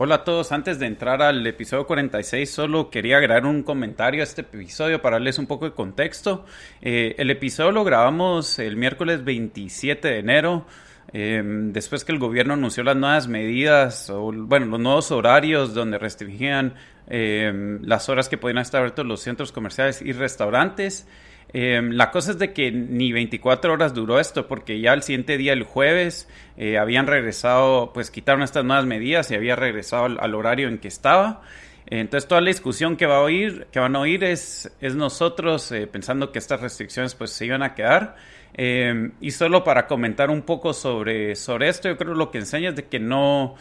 Hola 0.00 0.14
a 0.14 0.22
todos, 0.22 0.52
antes 0.52 0.78
de 0.78 0.86
entrar 0.86 1.22
al 1.22 1.44
episodio 1.44 1.84
46 1.84 2.48
solo 2.48 2.88
quería 2.88 3.16
agregar 3.16 3.44
un 3.44 3.64
comentario 3.64 4.20
a 4.20 4.22
este 4.22 4.42
episodio 4.42 5.02
para 5.02 5.16
darles 5.16 5.40
un 5.40 5.48
poco 5.48 5.64
de 5.64 5.72
contexto. 5.72 6.44
Eh, 6.80 7.16
el 7.18 7.32
episodio 7.32 7.72
lo 7.72 7.82
grabamos 7.82 8.60
el 8.60 8.76
miércoles 8.76 9.24
27 9.24 10.06
de 10.06 10.18
enero, 10.20 10.66
eh, 11.12 11.42
después 11.44 12.04
que 12.04 12.12
el 12.12 12.20
gobierno 12.20 12.54
anunció 12.54 12.84
las 12.84 12.94
nuevas 12.94 13.26
medidas, 13.26 14.08
o 14.08 14.30
bueno, 14.32 14.66
los 14.66 14.78
nuevos 14.78 15.10
horarios 15.10 15.74
donde 15.74 15.98
restringían 15.98 16.74
eh, 17.08 17.80
las 17.82 18.08
horas 18.08 18.28
que 18.28 18.38
podían 18.38 18.58
estar 18.58 18.82
abiertos 18.82 19.04
los 19.04 19.20
centros 19.20 19.50
comerciales 19.50 20.00
y 20.00 20.12
restaurantes. 20.12 21.08
Em, 21.52 21.92
la 21.92 22.10
cosa 22.10 22.32
es 22.32 22.38
de 22.38 22.52
que 22.52 22.70
ni 22.70 23.12
24 23.12 23.72
horas 23.72 23.94
duró 23.94 24.20
esto, 24.20 24.46
porque 24.46 24.80
ya 24.80 24.92
el 24.92 25.02
siguiente 25.02 25.38
día, 25.38 25.54
el 25.54 25.62
jueves, 25.62 26.28
eh, 26.58 26.76
habían 26.78 27.06
regresado, 27.06 27.92
pues 27.94 28.10
quitaron 28.10 28.42
estas 28.42 28.64
nuevas 28.64 28.84
medidas 28.84 29.30
y 29.30 29.34
había 29.34 29.56
regresado 29.56 30.04
al, 30.04 30.34
horario 30.34 30.68
en 30.68 30.78
que 30.78 30.88
estaba. 30.88 31.42
Entonces 31.86 32.28
toda 32.28 32.42
la 32.42 32.48
discusión 32.48 32.96
que 32.96 33.06
va 33.06 33.16
a 33.16 33.20
oír, 33.20 33.66
que 33.72 33.80
van 33.80 33.96
a 33.96 34.00
oír 34.00 34.22
es, 34.24 34.70
es 34.80 34.94
nosotros 34.94 35.72
eh, 35.72 35.86
pensando 35.86 36.32
que 36.32 36.38
estas 36.38 36.60
restricciones 36.60 37.14
pues 37.14 37.30
se 37.30 37.46
iban 37.46 37.62
a 37.62 37.74
quedar. 37.74 38.16
Em, 38.54 39.12
y 39.20 39.30
solo 39.30 39.64
para 39.64 39.86
comentar 39.86 40.30
un 40.30 40.42
poco 40.42 40.74
sobre, 40.74 41.34
sobre 41.34 41.68
esto, 41.68 41.88
yo 41.88 41.96
creo 41.96 42.12
que 42.12 42.18
lo 42.18 42.30
que 42.30 42.38
enseña 42.38 42.70
es 42.70 42.76
de 42.76 42.86
que 42.86 42.98
no, 42.98 43.54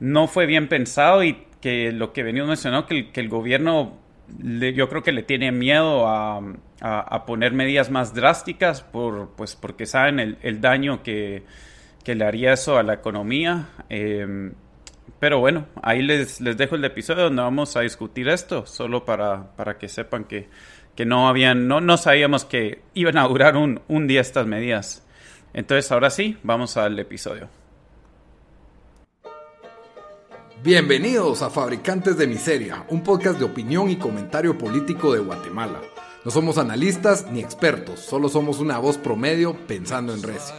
no 0.00 0.26
fue 0.26 0.46
bien 0.46 0.68
pensado 0.68 1.22
y 1.22 1.46
que 1.60 1.92
lo 1.92 2.12
que 2.12 2.24
venimos 2.24 2.48
mencionando, 2.48 2.86
que 2.86 3.10
que 3.12 3.20
el 3.20 3.28
gobierno 3.28 4.01
yo 4.38 4.88
creo 4.88 5.02
que 5.02 5.12
le 5.12 5.22
tiene 5.22 5.52
miedo 5.52 6.06
a, 6.08 6.40
poner 7.26 7.52
medidas 7.52 7.90
más 7.90 8.14
drásticas 8.14 8.82
por, 8.82 9.30
pues 9.36 9.54
porque 9.54 9.86
saben 9.86 10.38
el, 10.42 10.60
daño 10.60 11.02
que, 11.02 11.44
le 12.04 12.24
haría 12.24 12.52
eso 12.52 12.78
a 12.78 12.82
la 12.82 12.94
economía. 12.94 13.68
Em, 13.88 14.52
pero 15.18 15.38
bueno, 15.38 15.66
ahí 15.82 16.02
les, 16.02 16.40
les 16.40 16.56
dejo 16.56 16.74
el 16.74 16.84
episodio 16.84 17.24
donde 17.24 17.42
vamos 17.42 17.76
a 17.76 17.80
discutir 17.80 18.28
esto, 18.28 18.66
solo 18.66 19.04
para, 19.04 19.54
para 19.56 19.78
que 19.78 19.88
sepan 19.88 20.24
que, 20.24 20.48
que 20.96 21.04
no 21.06 21.28
habían, 21.28 21.68
no, 21.68 21.80
no 21.80 21.96
sabíamos 21.96 22.44
que 22.44 22.82
iban 22.94 23.18
a 23.18 23.28
durar 23.28 23.56
un, 23.56 23.80
un 23.88 24.06
día 24.06 24.20
estas 24.20 24.46
medidas. 24.46 25.06
Entonces 25.54 25.90
ahora 25.92 26.10
sí, 26.10 26.38
vamos 26.42 26.76
al 26.76 26.98
episodio. 26.98 27.61
Bienvenidos 30.64 31.42
a 31.42 31.50
Fabricantes 31.50 32.16
de 32.16 32.28
Miseria, 32.28 32.86
un 32.88 33.02
podcast 33.02 33.36
de 33.36 33.44
opinión 33.44 33.90
y 33.90 33.96
comentario 33.96 34.56
político 34.56 35.12
de 35.12 35.18
Guatemala. 35.18 35.80
No 36.24 36.30
somos 36.30 36.56
analistas 36.56 37.28
ni 37.32 37.40
expertos, 37.40 37.98
solo 37.98 38.28
somos 38.28 38.60
una 38.60 38.78
voz 38.78 38.96
promedio 38.96 39.56
pensando 39.66 40.14
en 40.14 40.22
recio. 40.22 40.54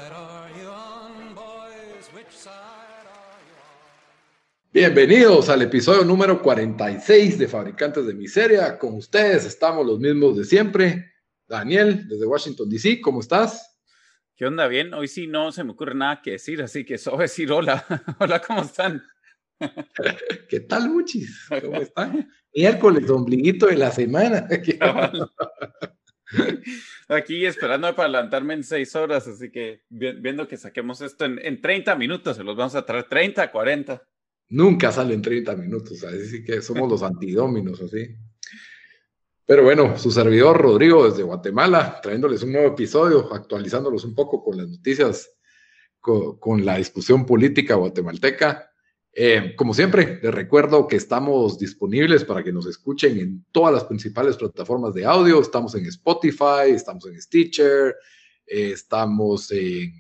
Bienvenidos 4.74 5.48
al 5.48 5.62
episodio 5.62 6.04
número 6.04 6.42
46 6.42 7.40
de 7.40 7.48
Fabricantes 7.48 8.06
de 8.06 8.14
Miseria. 8.14 8.78
Con 8.78 8.96
ustedes 8.96 9.46
estamos 9.46 9.86
los 9.86 10.00
mismos 10.02 10.36
de 10.36 10.44
siempre. 10.44 11.14
Daniel, 11.48 12.10
desde 12.10 12.26
Washington, 12.26 12.70
D.C., 12.70 13.00
¿cómo 13.00 13.22
estás? 13.22 13.80
¿Qué 14.36 14.46
onda? 14.46 14.68
Bien, 14.68 14.94
hoy 14.94 15.08
sí 15.08 15.28
no 15.28 15.54
se 15.54 15.64
me 15.64 15.72
ocurre 15.72 15.96
nada 15.96 16.22
que 16.22 16.32
decir, 16.32 16.62
así 16.62 16.84
que 16.84 16.98
solo 16.98 17.20
decir 17.20 17.50
hola. 17.54 17.86
hola, 18.20 18.42
¿cómo 18.42 18.64
están? 18.64 19.02
¿Qué 20.50 20.60
tal, 20.62 20.90
Muchis? 20.90 21.48
¿Cómo 21.62 21.78
están? 21.82 22.30
Miércoles, 22.56 23.10
ombliguito 23.10 23.68
de 23.68 23.78
la 23.78 23.92
semana. 23.92 24.48
Aquí 27.08 27.46
esperando 27.46 27.96
para 27.96 28.10
levantarme 28.10 28.56
en 28.56 28.64
seis 28.64 28.96
horas, 28.96 29.28
así 29.28 29.52
que 29.52 29.82
viendo 29.90 30.48
que 30.48 30.58
saquemos 30.58 31.02
esto 31.02 31.26
en, 31.26 31.40
en 31.44 31.62
30 31.62 31.96
minutos, 31.96 32.38
se 32.38 32.44
los 32.44 32.56
vamos 32.56 32.76
a 32.76 32.86
traer 32.86 33.04
30, 33.04 33.52
40. 33.52 34.02
Nunca 34.50 34.92
salen 34.92 35.22
30 35.22 35.56
minutos, 35.56 36.04
así 36.04 36.44
que 36.44 36.62
somos 36.62 36.90
los 36.90 37.04
antidóminos, 37.04 37.82
así. 37.82 38.16
Pero 39.46 39.64
bueno, 39.64 39.98
su 39.98 40.10
servidor 40.12 40.60
Rodrigo 40.62 41.10
desde 41.10 41.24
Guatemala, 41.24 42.00
trayéndoles 42.02 42.44
un 42.44 42.54
nuevo 42.54 42.70
episodio, 42.70 43.34
actualizándolos 43.34 44.06
un 44.06 44.16
poco 44.16 44.44
con 44.44 44.58
las 44.58 44.70
noticias, 44.70 45.30
con 46.00 46.66
la 46.66 46.78
discusión 46.78 47.26
política 47.26 47.76
guatemalteca. 47.76 48.73
Eh, 49.16 49.54
como 49.56 49.76
siempre, 49.76 50.20
les 50.24 50.34
recuerdo 50.34 50.88
que 50.88 50.96
estamos 50.96 51.60
disponibles 51.60 52.26
para 52.26 52.44
que 52.44 52.52
nos 52.52 52.66
escuchen 52.66 53.20
en 53.20 53.46
todas 53.52 53.72
las 53.72 53.84
principales 53.84 54.38
plataformas 54.38 54.96
de 54.96 55.06
audio. 55.06 55.40
Estamos 55.40 55.76
en 55.76 55.86
Spotify, 55.86 56.72
estamos 56.72 57.06
en 57.06 57.22
Stitcher, 57.22 57.96
eh, 58.48 58.72
estamos 58.72 59.52
en 59.52 59.94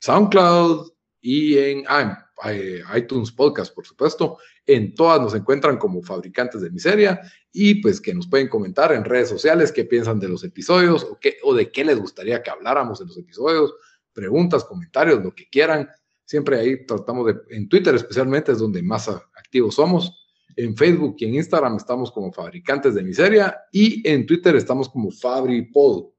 SoundCloud 0.00 0.90
y 1.20 1.58
en 1.58 1.84
ah, 1.88 2.28
eh, 2.50 2.82
iTunes 2.96 3.30
Podcast, 3.30 3.72
por 3.72 3.86
supuesto. 3.86 4.38
En 4.66 4.96
todas 4.96 5.20
nos 5.20 5.34
encuentran 5.34 5.78
como 5.78 6.02
fabricantes 6.02 6.60
de 6.60 6.70
miseria 6.70 7.20
y 7.52 7.76
pues 7.76 8.00
que 8.00 8.14
nos 8.14 8.26
pueden 8.26 8.48
comentar 8.48 8.92
en 8.92 9.04
redes 9.04 9.28
sociales 9.28 9.70
qué 9.70 9.84
piensan 9.84 10.18
de 10.18 10.28
los 10.28 10.42
episodios 10.42 11.04
o, 11.04 11.18
qué, 11.20 11.36
o 11.44 11.54
de 11.54 11.70
qué 11.70 11.84
les 11.84 12.00
gustaría 12.00 12.42
que 12.42 12.50
habláramos 12.50 13.00
en 13.00 13.06
los 13.06 13.16
episodios, 13.16 13.74
preguntas, 14.12 14.64
comentarios, 14.64 15.22
lo 15.22 15.32
que 15.32 15.48
quieran 15.48 15.88
Siempre 16.26 16.58
ahí 16.58 16.84
tratamos 16.84 17.26
de, 17.26 17.56
en 17.56 17.68
Twitter 17.68 17.94
especialmente 17.94 18.52
es 18.52 18.58
donde 18.58 18.82
más 18.82 19.08
activos 19.08 19.76
somos. 19.76 20.12
En 20.56 20.76
Facebook 20.76 21.16
y 21.18 21.26
en 21.26 21.36
Instagram 21.36 21.76
estamos 21.76 22.10
como 22.10 22.32
Fabricantes 22.32 22.94
de 22.94 23.04
Miseria 23.04 23.56
y 23.70 24.06
en 24.08 24.26
Twitter 24.26 24.56
estamos 24.56 24.88
como 24.88 25.10
FabriPod. 25.10 26.10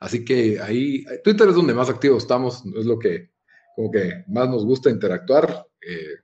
Así 0.00 0.24
que 0.24 0.58
ahí, 0.60 1.04
Twitter 1.22 1.48
es 1.48 1.54
donde 1.54 1.74
más 1.74 1.90
activos 1.90 2.22
estamos, 2.22 2.64
es 2.74 2.86
lo 2.86 2.98
que 2.98 3.30
como 3.76 3.90
que 3.90 4.24
más 4.28 4.48
nos 4.48 4.64
gusta 4.64 4.88
interactuar. 4.88 5.66
Eh, 5.86 6.14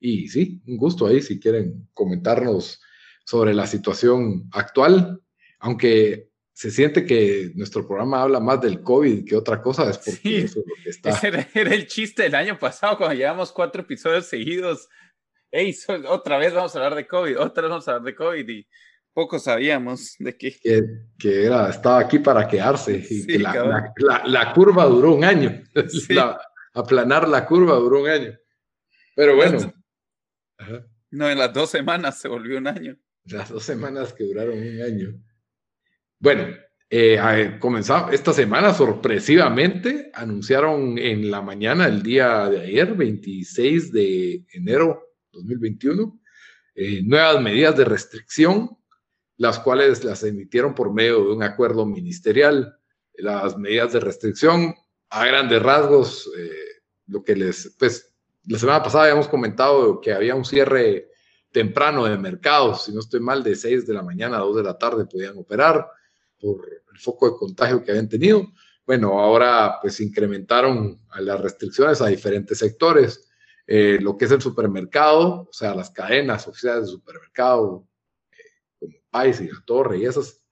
y 0.00 0.28
sí, 0.28 0.62
un 0.66 0.78
gusto 0.78 1.06
ahí 1.06 1.20
si 1.20 1.38
quieren 1.38 1.88
comentarnos 1.92 2.80
sobre 3.24 3.52
la 3.52 3.66
situación 3.66 4.48
actual, 4.52 5.20
aunque 5.60 6.31
se 6.62 6.70
siente 6.70 7.04
que 7.04 7.50
nuestro 7.56 7.84
programa 7.84 8.22
habla 8.22 8.38
más 8.38 8.60
del 8.60 8.82
COVID 8.82 9.24
que 9.24 9.34
otra 9.34 9.60
cosa, 9.60 9.90
es 9.90 9.98
porque 9.98 10.42
eso 10.42 10.60
es 10.60 10.64
lo 10.64 10.74
que 10.84 10.90
está. 10.90 11.10
Ese 11.10 11.26
era, 11.54 11.74
el 11.74 11.88
chiste 11.88 12.22
del 12.22 12.36
año 12.36 12.56
pasado, 12.56 12.98
cuando 12.98 13.16
llevamos 13.16 13.50
cuatro 13.50 13.82
episodios 13.82 14.26
seguidos. 14.26 14.88
Hey, 15.50 15.76
otra 16.06 16.38
vez 16.38 16.54
vamos 16.54 16.72
a 16.76 16.78
hablar 16.78 16.94
de 16.94 17.08
COVID, 17.08 17.40
otra 17.40 17.62
vez 17.62 17.70
vamos 17.70 17.88
a 17.88 17.90
hablar 17.90 18.04
de 18.04 18.14
COVID 18.14 18.48
y 18.48 18.68
poco 19.12 19.40
sabíamos 19.40 20.14
de 20.20 20.36
qué. 20.36 20.56
Que, 21.18 21.44
era, 21.46 21.68
estaba 21.68 21.98
aquí 21.98 22.20
para 22.20 22.46
quedarse 22.46 23.04
y 23.10 23.38
la, 23.38 23.92
la, 24.24 24.52
curva 24.52 24.84
duró 24.84 25.14
un 25.14 25.24
año. 25.24 25.64
aplanar 26.74 27.26
la 27.26 27.44
curva 27.44 27.74
duró 27.74 28.02
un 28.02 28.08
año. 28.08 28.38
Pero 29.16 29.34
bueno. 29.34 29.58
No, 31.10 31.28
en 31.28 31.38
las 31.38 31.52
dos 31.52 31.70
semanas 31.70 32.20
se 32.20 32.28
volvió 32.28 32.58
un 32.58 32.68
año. 32.68 32.96
Las 33.24 33.48
dos 33.48 33.64
semanas 33.64 34.12
que 34.12 34.22
duraron 34.22 34.56
un 34.56 34.80
año. 34.80 35.20
Bueno, 36.22 36.54
eh, 36.88 37.56
comenzamos 37.58 38.12
esta 38.12 38.32
semana 38.32 38.72
sorpresivamente, 38.72 40.12
anunciaron 40.14 40.96
en 40.96 41.32
la 41.32 41.42
mañana 41.42 41.86
del 41.86 42.00
día 42.00 42.48
de 42.48 42.60
ayer, 42.60 42.94
26 42.94 43.90
de 43.90 44.46
enero 44.52 45.16
2021, 45.32 46.20
eh, 46.76 47.02
nuevas 47.02 47.42
medidas 47.42 47.76
de 47.76 47.86
restricción, 47.86 48.70
las 49.36 49.58
cuales 49.58 50.04
las 50.04 50.22
emitieron 50.22 50.76
por 50.76 50.94
medio 50.94 51.24
de 51.24 51.32
un 51.32 51.42
acuerdo 51.42 51.84
ministerial. 51.86 52.78
Las 53.14 53.58
medidas 53.58 53.92
de 53.92 53.98
restricción, 53.98 54.76
a 55.10 55.26
grandes 55.26 55.60
rasgos, 55.60 56.30
eh, 56.38 56.82
lo 57.08 57.24
que 57.24 57.34
les, 57.34 57.74
pues, 57.76 58.14
la 58.44 58.60
semana 58.60 58.80
pasada 58.80 59.06
habíamos 59.06 59.26
comentado 59.26 60.00
que 60.00 60.12
había 60.12 60.36
un 60.36 60.44
cierre 60.44 61.08
temprano 61.50 62.04
de 62.04 62.16
mercados, 62.16 62.84
si 62.84 62.92
no 62.92 63.00
estoy 63.00 63.18
mal, 63.18 63.42
de 63.42 63.56
6 63.56 63.88
de 63.88 63.94
la 63.94 64.04
mañana 64.04 64.36
a 64.36 64.42
2 64.42 64.58
de 64.58 64.62
la 64.62 64.78
tarde 64.78 65.04
podían 65.04 65.36
operar 65.36 65.84
por 66.42 66.68
el 66.92 66.98
foco 66.98 67.30
de 67.30 67.36
contagio 67.36 67.82
que 67.82 67.92
habían 67.92 68.08
tenido. 68.08 68.52
Bueno, 68.84 69.20
ahora 69.20 69.78
pues 69.80 70.00
incrementaron 70.00 71.00
las 71.20 71.40
restricciones 71.40 72.02
a 72.02 72.08
diferentes 72.08 72.58
sectores. 72.58 73.30
Eh, 73.64 73.98
lo 74.00 74.16
que 74.16 74.24
es 74.24 74.30
el 74.32 74.42
supermercado, 74.42 75.46
o 75.48 75.52
sea, 75.52 75.72
las 75.74 75.90
cadenas 75.90 76.48
oficiales 76.48 76.82
de 76.82 76.90
supermercado, 76.90 77.86
eh, 78.32 78.36
como 78.76 78.92
Pais 79.08 79.40
y 79.40 79.46
La 79.48 79.62
Torre 79.64 79.98
y 79.98 80.04
esas, 80.04 80.42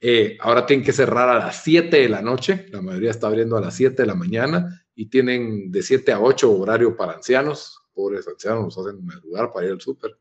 eh, 0.00 0.38
ahora 0.40 0.64
tienen 0.64 0.86
que 0.86 0.92
cerrar 0.92 1.28
a 1.28 1.38
las 1.38 1.64
7 1.64 1.96
de 2.02 2.08
la 2.08 2.22
noche. 2.22 2.66
La 2.70 2.80
mayoría 2.80 3.10
está 3.10 3.26
abriendo 3.26 3.56
a 3.56 3.60
las 3.60 3.74
7 3.74 4.02
de 4.02 4.06
la 4.06 4.14
mañana 4.14 4.86
y 4.94 5.06
tienen 5.06 5.72
de 5.72 5.82
7 5.82 6.12
a 6.12 6.20
8 6.20 6.52
horario 6.52 6.96
para 6.96 7.14
ancianos. 7.14 7.82
Pobres 7.92 8.28
ancianos 8.28 8.64
nos 8.64 8.78
hacen 8.78 9.04
lugar 9.24 9.52
para 9.52 9.66
ir 9.66 9.72
al 9.72 9.80
súper, 9.80 10.16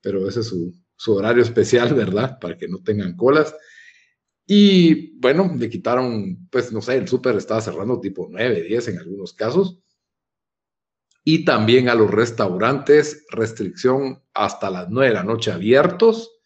pero 0.00 0.28
ese 0.28 0.40
es 0.40 0.46
su, 0.46 0.72
su 0.94 1.14
horario 1.14 1.42
especial, 1.42 1.92
¿verdad? 1.94 2.38
Para 2.38 2.56
que 2.56 2.68
no 2.68 2.82
tengan 2.84 3.16
colas. 3.16 3.52
Y 4.50 5.18
bueno, 5.18 5.54
le 5.58 5.68
quitaron, 5.68 6.48
pues 6.50 6.72
no 6.72 6.80
sé, 6.80 6.96
el 6.96 7.06
súper 7.06 7.36
estaba 7.36 7.60
cerrando 7.60 8.00
tipo 8.00 8.28
9, 8.30 8.62
10 8.62 8.88
en 8.88 8.98
algunos 8.98 9.34
casos. 9.34 9.78
Y 11.22 11.44
también 11.44 11.90
a 11.90 11.94
los 11.94 12.10
restaurantes, 12.10 13.26
restricción 13.30 14.22
hasta 14.32 14.70
las 14.70 14.88
9 14.88 15.08
de 15.08 15.14
la 15.14 15.22
noche 15.22 15.52
abiertos. 15.52 16.40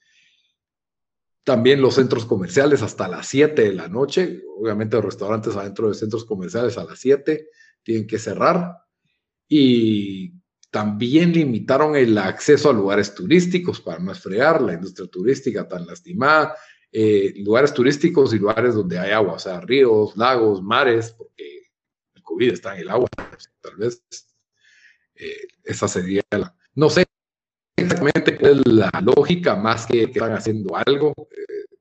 También 1.44 1.80
los 1.80 1.94
centros 1.94 2.24
comerciales 2.24 2.82
hasta 2.82 3.06
las 3.06 3.28
7 3.28 3.62
de 3.62 3.72
la 3.72 3.86
noche. 3.86 4.42
Obviamente 4.58 4.96
los 4.96 5.04
restaurantes 5.04 5.54
adentro 5.54 5.88
de 5.88 5.94
centros 5.94 6.24
comerciales 6.24 6.76
a 6.78 6.84
las 6.84 6.98
7 6.98 7.46
tienen 7.84 8.08
que 8.08 8.18
cerrar. 8.18 8.78
Y 9.46 10.42
también 10.72 11.32
limitaron 11.32 11.94
el 11.94 12.18
acceso 12.18 12.68
a 12.68 12.72
lugares 12.72 13.14
turísticos 13.14 13.80
para 13.80 14.00
no 14.00 14.10
esfrear 14.10 14.60
la 14.60 14.72
industria 14.72 15.06
turística 15.06 15.68
tan 15.68 15.86
lastimada, 15.86 16.56
eh, 16.92 17.32
lugares 17.38 17.72
turísticos 17.72 18.34
y 18.34 18.38
lugares 18.38 18.74
donde 18.74 18.98
hay 18.98 19.12
agua, 19.12 19.34
o 19.34 19.38
sea, 19.38 19.60
ríos, 19.60 20.16
lagos, 20.16 20.62
mares, 20.62 21.12
porque 21.12 21.70
el 22.14 22.22
COVID 22.22 22.52
está 22.52 22.74
en 22.74 22.82
el 22.82 22.90
agua, 22.90 23.08
tal 23.60 23.76
vez 23.76 24.02
eh, 25.14 25.48
esa 25.64 25.88
sería 25.88 26.22
la... 26.30 26.54
No 26.74 26.90
sé 26.90 27.04
exactamente 27.76 28.38
cuál 28.38 28.60
es 28.60 28.72
la 28.72 28.90
lógica, 29.02 29.56
más 29.56 29.86
que, 29.86 30.06
que 30.06 30.18
están 30.18 30.32
haciendo 30.32 30.76
algo 30.76 31.14
eh, 31.30 31.76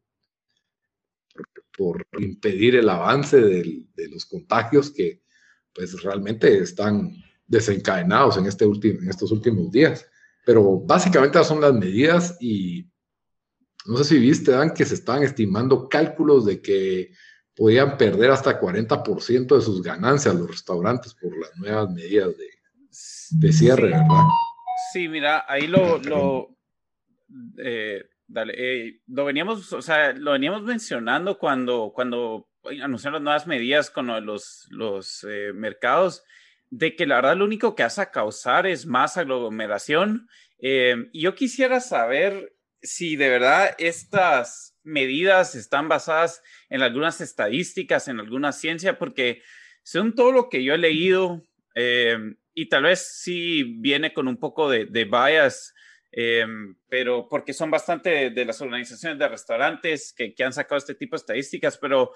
por, 1.77 2.07
impedir 2.19 2.75
el 2.75 2.87
avance 2.87 3.37
de 3.37 4.09
los 4.09 4.25
contagios 4.25 4.91
que 4.91 5.21
pues 5.73 6.01
realmente 6.03 6.57
están 6.59 7.15
desencadenados 7.47 8.37
en, 8.37 8.45
este 8.45 8.65
último, 8.65 8.99
en 9.01 9.09
estos 9.09 9.31
últimos 9.31 9.71
días. 9.71 10.05
Pero 10.45 10.79
básicamente 10.79 11.43
son 11.43 11.61
las 11.61 11.73
medidas 11.73 12.37
y 12.39 12.90
no 13.85 13.97
sé 13.97 14.03
si 14.03 14.19
viste, 14.19 14.51
Dan, 14.51 14.73
que 14.73 14.85
se 14.85 14.95
estaban 14.95 15.23
estimando 15.23 15.89
cálculos 15.89 16.45
de 16.45 16.61
que 16.61 17.11
podían 17.55 17.97
perder 17.97 18.31
hasta 18.31 18.59
40% 18.59 19.55
de 19.55 19.61
sus 19.61 19.81
ganancias 19.81 20.35
los 20.35 20.49
restaurantes 20.49 21.13
por 21.13 21.37
las 21.37 21.55
nuevas 21.57 21.89
medidas 21.89 22.29
de, 22.37 22.49
de 23.31 23.53
cierre, 23.53 23.89
¿verdad? 23.89 24.23
Sí, 24.93 25.07
mira, 25.07 25.45
ahí 25.47 25.67
lo, 25.67 25.99
lo, 25.99 26.57
eh, 27.57 28.03
dale, 28.27 28.53
eh, 28.57 29.01
lo 29.07 29.25
veníamos, 29.25 29.71
o 29.73 29.81
sea, 29.81 30.13
lo 30.13 30.31
veníamos 30.31 30.63
mencionando 30.63 31.37
cuando, 31.37 31.91
cuando 31.93 32.49
anunciaron 32.81 33.15
las 33.15 33.23
nuevas 33.23 33.47
medidas 33.47 33.89
con 33.89 34.07
los, 34.25 34.67
los 34.69 35.25
eh, 35.29 35.51
mercados 35.53 36.23
de 36.71 36.95
que 36.95 37.05
la 37.05 37.15
verdad 37.15 37.37
lo 37.37 37.45
único 37.45 37.75
que 37.75 37.83
hace 37.83 38.01
a 38.01 38.11
causar 38.11 38.65
es 38.65 38.85
más 38.85 39.17
aglomeración. 39.17 40.27
Eh, 40.59 41.09
y 41.11 41.21
yo 41.21 41.35
quisiera 41.35 41.79
saber 41.79 42.55
si 42.81 43.15
de 43.15 43.29
verdad 43.29 43.75
estas 43.77 44.77
medidas 44.83 45.55
están 45.55 45.87
basadas 45.87 46.41
en 46.69 46.81
algunas 46.81 47.21
estadísticas, 47.21 48.07
en 48.07 48.19
alguna 48.19 48.51
ciencia, 48.51 48.97
porque 48.97 49.41
según 49.83 50.15
todo 50.15 50.31
lo 50.31 50.49
que 50.49 50.63
yo 50.63 50.73
he 50.73 50.77
leído, 50.77 51.43
eh, 51.75 52.17
y 52.53 52.69
tal 52.69 52.83
vez 52.83 53.19
sí 53.21 53.63
viene 53.79 54.13
con 54.13 54.27
un 54.27 54.37
poco 54.37 54.69
de, 54.69 54.85
de 54.85 55.05
bias, 55.05 55.73
eh, 56.11 56.45
pero 56.89 57.27
porque 57.29 57.53
son 57.53 57.71
bastante 57.71 58.31
de, 58.31 58.45
las 58.45 58.59
organizaciones 58.61 59.17
de 59.17 59.29
restaurantes 59.29 60.13
que, 60.13 60.33
que, 60.33 60.43
han 60.43 60.51
sacado 60.51 60.77
este 60.77 60.95
tipo 60.95 61.15
de 61.15 61.21
estadísticas, 61.21 61.77
pero 61.77 62.11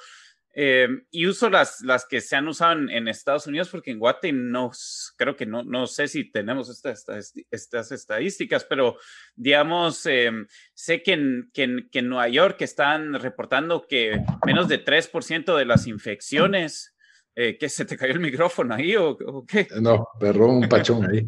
eh, 0.57 0.88
y 1.12 1.28
uso 1.28 1.50
las, 1.50 1.81
las 1.81 2.06
que 2.06 2.22
se 2.22 2.38
han 2.38 2.48
usado 2.48 2.80
en, 2.90 3.07
Estados 3.10 3.46
Unidos 3.46 3.68
porque 3.68 3.92
en 3.92 4.00
Guate 4.00 4.31
no, 4.31 4.72
creo 5.18 5.36
que 5.36 5.46
no, 5.46 5.63
no 5.63 5.86
sé 5.86 6.07
si 6.07 6.31
tenemos 6.31 6.69
estas, 6.69 7.06
estas, 7.52 7.92
estadísticas, 7.92 8.63
pero 8.63 8.96
digamos, 9.36 10.06
eh, 10.06 10.31
sé 10.74 11.04
que 11.04 11.12
en, 11.12 11.52
que, 11.54 11.63
en, 11.92 12.07
Nueva 12.07 12.30
York 12.30 12.62
están 12.62 13.16
reportando 13.16 13.86
que 13.86 14.22
menos 14.46 14.69
de 14.69 14.84
3% 14.84 15.57
de 15.57 15.66
las 15.66 15.88
infecciones, 15.88 16.96
eh, 17.36 17.58
que 17.58 17.68
se 17.68 17.84
te 17.84 17.98
cayó 17.98 18.13
el 18.13 18.22
micrófono 18.22 18.75
ahí 18.75 18.96
o, 18.96 19.18
qué? 19.46 19.68
No, 19.81 20.08
perrón, 20.18 20.51
un 20.51 20.69
pachón 20.69 21.06
ahí. 21.06 21.28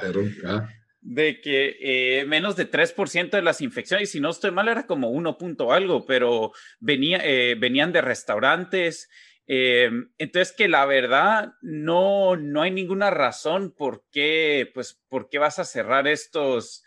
Perrón, 0.00 0.34
ah 0.46 0.66
de 1.02 1.40
que 1.40 1.76
eh, 2.20 2.24
menos 2.26 2.56
de 2.56 2.70
3% 2.70 3.36
de 3.36 3.42
las 3.42 3.60
infecciones, 3.60 4.10
si 4.12 4.20
no 4.20 4.30
estoy 4.30 4.52
mal, 4.52 4.68
era 4.68 4.86
como 4.86 5.10
1 5.10 5.36
punto 5.36 5.72
algo, 5.72 6.06
pero 6.06 6.52
venía, 6.80 7.20
eh, 7.24 7.56
venían 7.58 7.92
de 7.92 8.00
restaurantes. 8.02 9.10
Eh, 9.48 9.90
entonces, 10.18 10.54
que 10.56 10.68
la 10.68 10.86
verdad 10.86 11.54
no, 11.60 12.36
no 12.36 12.62
hay 12.62 12.70
ninguna 12.70 13.10
razón 13.10 13.74
por 13.76 14.04
qué, 14.12 14.70
pues, 14.72 15.00
por 15.08 15.28
qué 15.28 15.38
vas 15.38 15.58
a 15.58 15.64
cerrar 15.64 16.06
estos, 16.06 16.84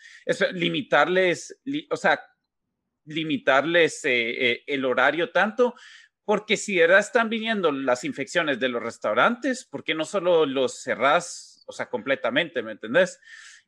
limitarles, 0.53 1.59
o 1.91 1.97
sea, 1.97 2.21
limitarles 3.05 4.01
el 4.03 4.85
horario 4.85 5.31
tanto, 5.31 5.75
porque 6.25 6.57
si 6.57 6.75
de 6.75 6.81
verdad 6.81 6.99
están 6.99 7.29
viniendo 7.29 7.71
las 7.71 8.03
infecciones 8.03 8.59
de 8.59 8.69
los 8.69 8.81
restaurantes, 8.81 9.65
¿por 9.65 9.83
qué 9.83 9.93
no 9.93 10.05
solo 10.05 10.45
los 10.45 10.81
cerrás, 10.81 11.63
o 11.67 11.73
sea, 11.73 11.87
completamente, 11.89 12.63
¿me 12.63 12.71
entendés? 12.73 13.19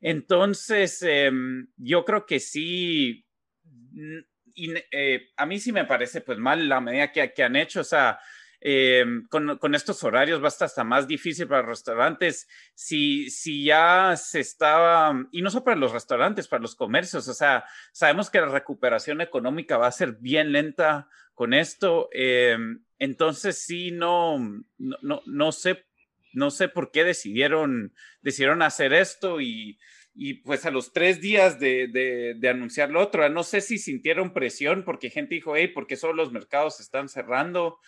Entonces, 0.02 1.02
em, 1.02 1.68
yo 1.78 2.06
creo 2.06 2.26
que 2.26 2.40
sí, 2.40 3.26
y, 4.54 4.74
eh, 4.92 5.30
a 5.38 5.46
mí 5.46 5.60
sí 5.60 5.72
me 5.72 5.86
parece 5.86 6.22
pues 6.22 6.38
mal 6.38 6.68
la 6.68 6.82
medida 6.82 7.12
que, 7.12 7.44
han 7.44 7.56
hecho, 7.56 7.82
o 7.82 7.84
sea, 7.84 8.20
em, 8.60 9.28
con, 9.28 9.76
estos 9.76 10.04
horarios 10.04 10.44
va 10.44 10.48
hasta 10.48 10.84
más 10.84 11.08
difícil 11.08 11.48
para 11.48 11.62
los 11.62 11.70
restaurantes. 11.70 12.48
Si, 12.74 13.30
si 13.30 13.66
ya 13.66 14.16
se 14.18 14.40
estaba, 14.40 15.28
y 15.32 15.42
no 15.42 15.50
solo 15.52 15.64
para 15.64 15.78
los 15.78 15.92
restaurantes, 15.94 16.48
para 16.48 16.62
los 16.62 16.76
comercios, 16.76 17.28
o 17.28 17.34
sea, 17.34 17.66
sabemos 17.92 18.30
que 18.30 18.42
la 18.42 18.48
recuperación 18.48 19.22
económica 19.22 19.78
va 19.78 19.88
a 19.88 19.92
ser 19.92 20.14
bien 20.14 20.52
lenta 20.52 21.08
con 21.34 21.54
esto. 21.54 22.10
Em, 22.12 22.84
entonces, 23.00 23.60
sí, 23.64 23.92
no, 23.92 24.40
no, 24.78 24.98
no, 25.02 25.22
no 25.26 25.52
sé 25.52 25.87
no 26.34 26.52
sé 26.52 26.70
por 26.70 26.92
qué 26.92 27.04
decidieron, 27.04 27.94
decidieron 28.22 28.62
hacer 28.62 28.94
esto 28.94 29.42
y, 29.42 29.78
y 30.14 30.36
pues 30.36 30.66
a 30.66 30.72
los 30.72 30.94
tres 30.94 31.22
días 31.22 31.60
de, 31.60 31.88
de, 32.40 32.50
anunciar 32.50 32.90
lo 32.90 33.02
otro, 33.02 33.28
no 33.30 33.44
sé 33.44 33.62
si 33.62 33.78
sintieron 33.78 34.34
presión 34.34 34.84
porque 34.84 35.12
gente 35.12 35.36
dijo, 35.36 35.56
hey, 35.56 35.68
¿por 35.68 35.86
qué 35.86 35.96
solo 35.96 36.14
los 36.14 36.32
mercados 36.32 36.80
están 36.80 37.08
cerrando? 37.08 37.80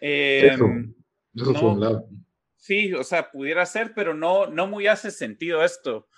Em, 0.00 0.94
eso, 1.34 1.54
fue 1.54 1.70
un 1.70 1.80
lado. 1.80 2.08
Sí, 2.56 2.92
o 2.92 3.02
sea, 3.02 3.32
pudiera 3.32 3.66
ser, 3.66 3.92
pero 3.94 4.14
no, 4.14 4.46
no 4.46 4.68
muy 4.68 4.86
hace 4.86 5.10
sentido 5.10 5.64
esto. 5.64 6.08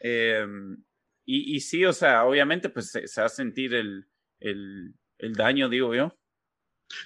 Em, 0.00 0.82
y, 1.24 1.54
y, 1.54 1.60
sí, 1.60 1.84
o 1.84 1.92
sea, 1.92 2.24
obviamente 2.24 2.68
pues 2.68 2.90
se, 2.90 3.20
va 3.20 3.26
a 3.26 3.28
sentir 3.28 3.74
el, 3.74 4.06
el, 4.40 4.94
el, 5.18 5.32
daño, 5.34 5.68
digo 5.68 5.94
yo. 5.94 6.18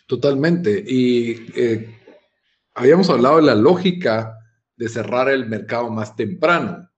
Totalmente. 0.07 0.83
Y 0.87 1.53
eh, 1.55 2.06
habíamos 2.77 3.09
hablado 3.09 3.37
de 3.37 3.43
la 3.43 3.55
lógica 3.55 4.39
de 4.77 4.89
cerrar 4.89 5.31
el 5.31 5.47
mercado 5.47 5.91
más 5.91 6.15
temprano. 6.15 6.89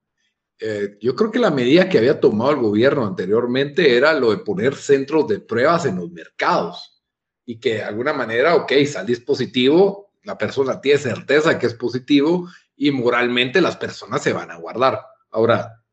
Eh, 0.59 0.99
yo 1.01 1.15
creo 1.15 1.31
que 1.31 1.39
la 1.39 1.53
medida 1.53 1.89
que 1.89 1.99
había 1.99 2.19
tomado 2.19 2.51
el 2.51 2.57
gobierno 2.57 3.07
anteriormente 3.07 3.97
era 3.97 4.13
lo 4.13 4.33
de 4.33 4.39
poner 4.39 4.75
centros 4.75 5.29
de 5.29 5.39
pruebas 5.39 5.87
en 5.87 5.97
los 5.97 6.11
mercados 6.11 7.01
y 7.47 7.61
que 7.61 7.75
de 7.75 7.83
alguna 7.85 8.13
manera, 8.13 8.57
ok, 8.57 8.73
salís 8.87 9.21
positivo, 9.21 10.13
la 10.25 10.37
persona 10.37 10.81
tiene 10.81 10.99
certeza 10.99 11.61
que 11.61 11.69
es 11.69 11.75
positivo 11.75 12.49
y 12.75 12.91
moralmente 12.91 13.61
las 13.61 13.77
personas 13.77 14.21
se 14.21 14.33
van 14.33 14.51
a 14.51 14.57
guardar. 14.57 15.01
Ahora, 15.31 15.85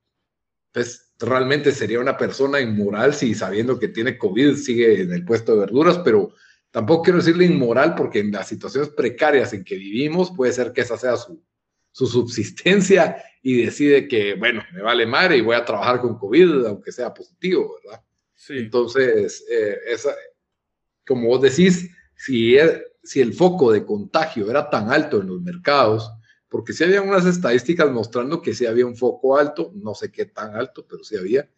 pues 0.71 1.13
realmente 1.19 1.71
sería 1.71 1.99
una 1.99 2.17
persona 2.17 2.59
inmoral 2.59 3.13
si 3.13 3.35
sabiendo 3.35 3.77
que 3.77 3.89
tiene 3.89 4.17
COVID 4.17 4.55
sigue 4.55 5.03
en 5.03 5.13
el 5.13 5.23
puesto 5.23 5.53
de 5.53 5.59
verduras, 5.59 5.99
pero 5.99 6.33
Tampoco 6.75 7.03
quiero 7.03 7.19
decirle 7.19 7.45
inmoral 7.45 7.95
porque 7.95 8.19
en 8.19 8.33
las 8.33 8.49
situaciones 8.49 8.89
precarias 8.89 9.53
en 9.53 9.63
que 9.63 9.77
vivimos 9.77 10.33
puede 10.35 10.51
ser 10.51 10.73
que 10.73 10.81
esa 10.81 10.97
sea 10.97 11.15
su, 11.15 11.41
su 11.89 12.05
subsistencia 12.05 13.15
y 13.41 13.63
decide 13.63 14.09
que, 14.09 14.33
bueno, 14.35 14.61
me 14.73 14.81
vale 14.81 15.05
madre 15.05 15.37
y 15.37 15.41
voy 15.41 15.55
a 15.55 15.63
trabajar 15.63 16.01
con 16.01 16.17
COVID, 16.17 16.65
aunque 16.65 16.91
sea 16.91 17.13
positivo, 17.13 17.77
¿verdad? 17.81 18.03
Sí. 18.33 18.57
Entonces, 18.57 19.45
eh, 19.49 19.77
esa, 19.87 20.13
como 21.07 21.29
vos 21.29 21.43
decís, 21.43 21.89
si 22.13 22.57
el, 22.57 22.83
si 23.01 23.21
el 23.21 23.33
foco 23.33 23.71
de 23.71 23.85
contagio 23.85 24.49
era 24.49 24.69
tan 24.69 24.91
alto 24.91 25.21
en 25.21 25.27
los 25.27 25.41
mercados, 25.41 26.11
porque 26.49 26.73
si 26.73 26.83
había 26.83 27.01
unas 27.01 27.25
estadísticas 27.25 27.89
mostrando 27.89 28.41
que 28.41 28.53
sí 28.53 28.65
había 28.65 28.85
un 28.85 28.97
foco 28.97 29.37
alto, 29.37 29.71
no 29.75 29.95
sé 29.95 30.11
qué 30.11 30.25
tan 30.25 30.57
alto, 30.57 30.85
pero 30.85 31.05
sí 31.05 31.15
había, 31.15 31.49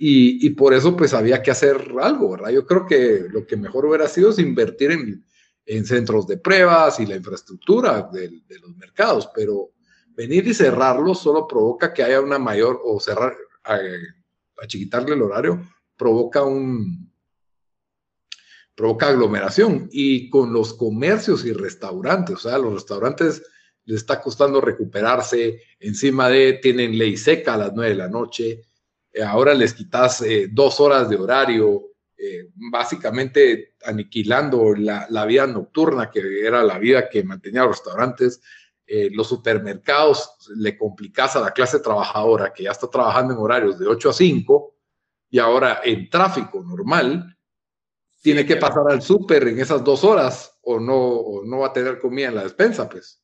y, 0.00 0.50
por 0.50 0.74
eso 0.74 0.96
pues 0.96 1.12
había 1.12 1.42
que 1.42 1.50
hacer 1.50 1.92
algo, 2.00 2.30
¿verdad? 2.30 2.50
Yo 2.50 2.64
creo 2.64 2.86
que 2.86 3.26
lo 3.28 3.44
que 3.44 3.56
mejor 3.56 3.84
hubiera 3.84 4.06
sido 4.06 4.30
es 4.30 4.38
invertir 4.38 4.92
en, 4.92 5.24
en 5.66 5.84
centros 5.84 6.26
de 6.26 6.38
pruebas 6.38 7.00
y 7.00 7.06
la 7.06 7.16
infraestructura 7.16 8.08
de, 8.12 8.42
los 8.60 8.76
mercados, 8.76 9.28
pero 9.34 9.72
venir 10.14 10.46
y 10.46 10.54
cerrarlos 10.54 11.20
solo 11.20 11.46
provoca 11.46 11.92
que 11.92 12.02
haya 12.02 12.20
una 12.20 12.38
mayor, 12.38 12.80
o 12.84 12.98
cerrar, 13.00 13.36
a, 13.64 13.78
chiquitarle 14.66 15.14
el 15.14 15.22
horario, 15.22 15.60
provoca 15.96 16.42
un, 16.42 17.12
provoca 18.74 19.08
aglomeración. 19.08 19.88
Y 19.90 20.30
con 20.30 20.52
los 20.52 20.74
comercios 20.74 21.44
y 21.44 21.52
restaurantes, 21.52 22.36
o 22.36 22.38
sea, 22.38 22.56
los 22.58 22.72
restaurantes 22.72 23.42
les 23.84 23.98
está 23.98 24.20
costando 24.20 24.60
recuperarse, 24.60 25.60
encima 25.80 26.28
de, 26.28 26.54
tienen 26.54 26.96
ley 26.96 27.16
seca 27.16 27.54
a 27.54 27.58
las 27.58 27.72
nueve 27.74 27.90
de 27.90 27.96
la 27.96 28.08
noche, 28.08 28.67
ahora 29.22 29.54
les 29.54 29.74
quitas 29.74 30.22
eh, 30.22 30.48
dos 30.50 30.80
horas 30.80 31.08
de 31.08 31.16
horario, 31.16 31.82
eh, 32.16 32.50
básicamente 32.54 33.74
aniquilando 33.84 34.74
la, 34.74 35.26
vida 35.26 35.46
nocturna, 35.46 36.10
que 36.10 36.44
era 36.44 36.62
la 36.62 36.78
vida 36.78 37.08
que 37.08 37.22
mantenía 37.22 37.62
los 37.62 37.76
restaurantes. 37.78 38.40
los 39.12 39.28
supermercados 39.28 40.30
le 40.56 40.76
complicas 40.76 41.36
a 41.36 41.40
la 41.40 41.50
clase 41.50 41.78
trabajadora 41.80 42.52
que 42.54 42.62
ya 42.64 42.70
está 42.70 42.88
trabajando 42.88 43.34
en 43.34 43.40
horarios 43.40 43.78
de 43.78 43.86
8 43.86 44.10
a 44.10 44.12
5 44.14 44.74
y 45.30 45.38
ahora 45.38 45.80
en 45.84 46.08
tráfico 46.08 46.62
normal 46.62 47.36
tiene 48.22 48.44
que 48.44 48.56
pasar 48.56 48.84
al 48.88 49.02
súper 49.02 49.48
en 49.48 49.60
esas 49.60 49.84
dos 49.84 50.04
horas 50.04 50.58
o 50.62 50.80
no, 50.80 50.96
o 50.96 51.44
no 51.44 51.58
va 51.58 51.68
a 51.68 51.72
tener 51.72 51.98
comida 51.98 52.28
en 52.28 52.34
la 52.34 52.42
despensa, 52.42 52.88
pues. 52.88 53.22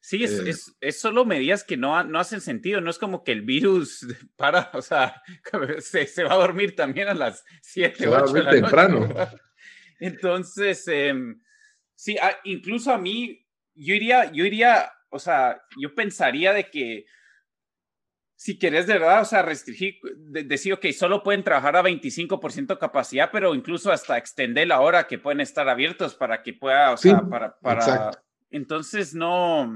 Sí, 0.00 0.24
es, 0.24 0.38
eh, 0.40 0.74
es, 0.80 1.00
solo 1.00 1.24
medidas 1.24 1.64
que 1.64 1.76
no, 1.76 2.02
no 2.04 2.18
hacen 2.18 2.40
sentido, 2.40 2.80
no 2.80 2.90
es 2.90 2.98
como 2.98 3.24
que 3.24 3.32
el 3.32 3.42
virus 3.42 4.06
para, 4.36 4.70
o 4.74 4.82
sea, 4.82 5.22
se, 5.80 6.06
se 6.06 6.24
va 6.24 6.34
a 6.34 6.38
dormir 6.38 6.76
también 6.76 7.08
a 7.08 7.14
las 7.14 7.44
7, 7.62 8.08
8 8.08 8.32
de 8.32 8.42
la 8.42 8.50
temprano. 8.50 9.08
Entonces, 9.98 10.86
em, 10.88 11.40
sí, 11.94 12.16
ah, 12.22 12.38
incluso 12.44 12.92
a 12.92 12.98
mí, 12.98 13.44
yo 13.74 13.94
iría, 13.94 14.30
yo 14.32 14.44
iría, 14.44 14.90
o 15.10 15.18
sea, 15.18 15.60
yo 15.80 15.94
pensaría 15.94 16.52
de 16.52 16.70
que 16.70 17.06
si 18.36 18.56
quieres 18.56 18.86
de 18.86 18.94
verdad, 18.94 19.22
o 19.22 19.24
sea, 19.24 19.42
restringir, 19.42 19.98
decir, 20.28 20.78
que 20.78 20.92
solo 20.92 21.24
pueden 21.24 21.42
trabajar 21.42 21.74
a 21.76 21.82
25% 21.82 22.78
capacidad, 22.78 23.30
pero 23.32 23.52
incluso 23.52 23.90
hasta 23.90 24.16
extender 24.16 24.68
la 24.68 24.80
hora 24.80 25.08
que 25.08 25.18
pueden 25.18 25.40
estar 25.40 25.68
abiertos 25.68 26.14
para 26.14 26.40
que 26.44 26.52
pueda, 26.52 26.92
o 26.92 26.96
sea, 26.96 27.20
para, 27.22 27.58
para, 27.58 28.12
entonces 28.50 29.14
no, 29.14 29.72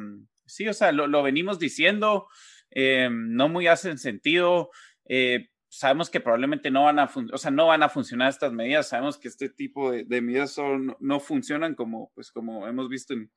sí, 0.47 0.69
o 0.69 0.73
sea, 0.73 0.93
lo, 0.93 1.23
venimos 1.23 1.59
diciendo, 1.59 2.29
eh, 2.71 3.09
no 3.11 3.49
muy 3.49 3.67
hacen 3.67 3.99
sentido, 3.99 4.71
eh, 5.07 5.49
sabemos 5.69 6.11
que 6.11 6.21
probablemente 6.21 6.71
no 6.71 6.85
van 6.85 6.99
a, 6.99 7.11
o 7.33 7.39
sea, 7.39 7.51
no 7.51 7.67
van 7.67 7.83
a 7.83 7.89
funcionar 7.89 8.29
estas 8.29 8.53
medidas, 8.53 8.89
sabemos 8.89 9.19
que 9.19 9.29
este 9.29 9.49
tipo 9.49 9.91
de, 9.91 10.21
medidas 10.21 10.53
son, 10.53 10.97
no 11.01 11.21
funcionan 11.21 11.75
como, 11.75 12.13
pues 12.15 12.31
como 12.31 12.69
hemos 12.69 12.89
visto 12.89 13.15
en, 13.15 13.33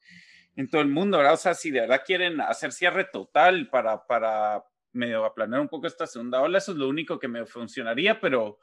en 0.56 0.70
todo 0.70 0.82
el 0.82 0.90
mundo, 0.90 1.18
¿verdad? 1.18 1.34
O 1.34 1.38
sea, 1.38 1.54
si 1.54 1.72
de 1.72 1.82
verdad 1.82 2.02
quieren 2.06 2.42
hacer 2.42 2.72
cierre 2.72 3.06
total 3.06 3.70
para, 3.70 4.06
para 4.06 4.64
medio 4.92 5.26
aplanar 5.26 5.60
un 5.60 5.70
poco 5.70 5.88
esta 5.88 6.08
segunda 6.08 6.42
ola, 6.42 6.58
eso 6.58 6.72
es 6.72 6.78
lo 6.78 6.90
único 6.90 7.20
que 7.20 7.28
me 7.28 7.46
funcionaría, 7.46 8.20
pero 8.20 8.60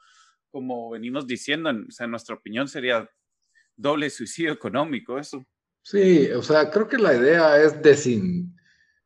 como 0.49 0.91
venimos 0.91 1.25
diciendo, 1.25 1.69
en, 1.69 1.87
o 1.87 1.91
sea, 1.91 2.05
en 2.05 2.11
nuestra 2.11 2.35
opinión 2.35 2.67
sería 2.67 3.09
doble 3.75 4.09
suicidio 4.09 4.51
económico 4.51 5.17
eso. 5.17 5.43
Sí, 5.83 6.31
o 6.31 6.41
sea, 6.41 6.71
creo 6.71 6.87
que 6.87 6.97
la 6.97 7.13
idea 7.13 7.61
es 7.61 7.81
desin, 7.81 8.55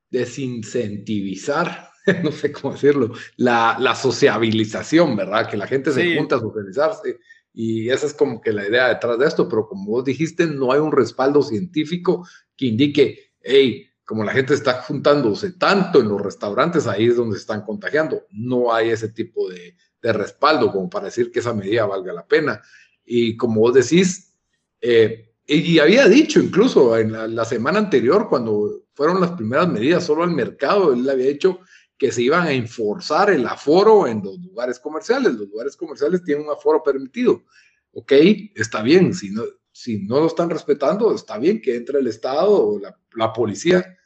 desincentivizar, 0.10 1.89
no 2.24 2.31
sé 2.31 2.51
cómo 2.51 2.74
decirlo, 2.74 3.12
la, 3.36 3.77
la, 3.79 3.96
sociabilización, 3.96 5.15
¿verdad? 5.15 5.50
Que 5.50 5.57
la 5.57 5.67
gente 5.67 5.91
se 5.91 6.15
junta 6.15 6.36
a 6.38 6.39
socializarse. 6.39 7.19
Y 7.51 7.89
esa 7.89 8.05
es 8.05 8.13
como 8.13 8.39
que 8.39 8.53
la 8.53 8.67
idea 8.67 8.89
detrás 8.89 9.17
de 9.17 9.25
esto, 9.25 9.50
pero 9.50 9.67
como 9.67 9.89
vos 9.89 10.05
dijiste, 10.05 10.46
no 10.46 10.72
hay 10.72 10.79
un 10.79 10.91
respaldo 10.91 11.41
científico 11.41 12.27
que 12.55 12.67
indique, 12.67 13.31
hey, 13.41 13.88
como 14.05 14.24
la 14.24 14.31
gente 14.31 14.53
está 14.53 14.84
juntándose 14.84 15.51
tanto 15.53 16.00
en 16.00 16.07
los 16.07 16.22
restaurantes, 16.22 16.88
ahí 16.88 17.07
es 17.07 17.17
donde 17.17 17.36
se 17.36 17.41
están 17.41 17.63
contagiando. 17.63 18.25
No 18.29 18.74
hay 18.74 18.91
ese 18.91 19.10
tipo 19.10 19.50
de, 19.50 19.75
respaldo 20.01 20.72
como 20.72 20.89
para 20.89 21.05
decir 21.05 21.31
que 21.31 21.39
esa 21.39 21.53
medida 21.53 21.86
valga 21.86 22.13
la 22.13 22.25
pena. 22.25 22.62
Y 23.03 23.36
como 23.36 23.60
vos 23.60 23.74
decís, 23.74 24.34
eh, 24.79 25.26
y, 25.49 25.79
había 25.79 26.07
dicho 26.07 26.41
incluso 26.41 26.97
en 26.97 27.35
la, 27.35 27.45
semana 27.45 27.79
anterior, 27.79 28.27
cuando 28.27 28.83
fueron 28.93 29.21
las 29.21 29.31
primeras 29.31 29.69
medidas 29.69 30.03
solo 30.05 30.23
al 30.23 30.31
mercado, 30.31 30.93
él 30.93 31.09
había 31.09 31.27
dicho 31.27 31.61
que 31.97 32.11
se 32.11 32.21
iban 32.21 32.45
a 32.47 32.51
enforzar 32.51 33.29
el 33.29 33.47
aforo 33.47 34.07
en 34.07 34.21
los 34.21 34.37
lugares 34.39 34.77
comerciales. 34.77 35.33
Los 35.33 35.47
lugares 35.47 35.77
comerciales 35.77 36.23
tienen 36.23 36.45
un 36.45 36.51
aforo 36.51 36.83
permitido. 36.83 37.45
Ok, 37.93 38.11
está 38.55 38.81
bien, 38.81 39.13
si 39.13 39.31
no, 39.31 39.43
si 39.71 39.99
no 39.99 40.19
lo 40.19 40.27
están 40.27 40.49
respetando, 40.49 41.15
está 41.15 41.37
bien 41.37 41.61
que 41.61 41.77
entre 41.77 41.99
el 41.99 42.07
Estado 42.07 42.51
o 42.51 42.79
la, 43.15 43.31
policía 43.31 43.97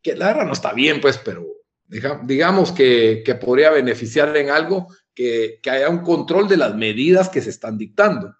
que 0.00 0.16
la 0.16 0.28
verdad 0.28 0.46
no 0.46 0.52
está 0.52 0.72
bien, 0.72 1.00
pues, 1.02 1.18
pero 1.18 1.46
digamos 1.86 2.72
que, 2.72 3.22
que, 3.24 3.34
podría 3.34 3.70
beneficiar 3.70 4.34
en 4.36 4.50
algo 4.50 4.88
que, 5.14 5.60
que, 5.62 5.70
haya 5.70 5.88
un 5.90 5.98
control 5.98 6.48
de 6.48 6.56
las 6.56 6.74
medidas 6.74 7.28
que 7.28 7.42
se 7.42 7.50
están 7.50 7.76
dictando. 7.76 8.34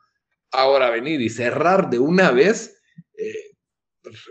Ahora 0.51 0.91
venir 0.91 1.21
y 1.21 1.29
cerrar 1.29 1.91
de 1.91 1.99
una 1.99 2.31
vez 2.31 2.81
eh, 3.17 3.57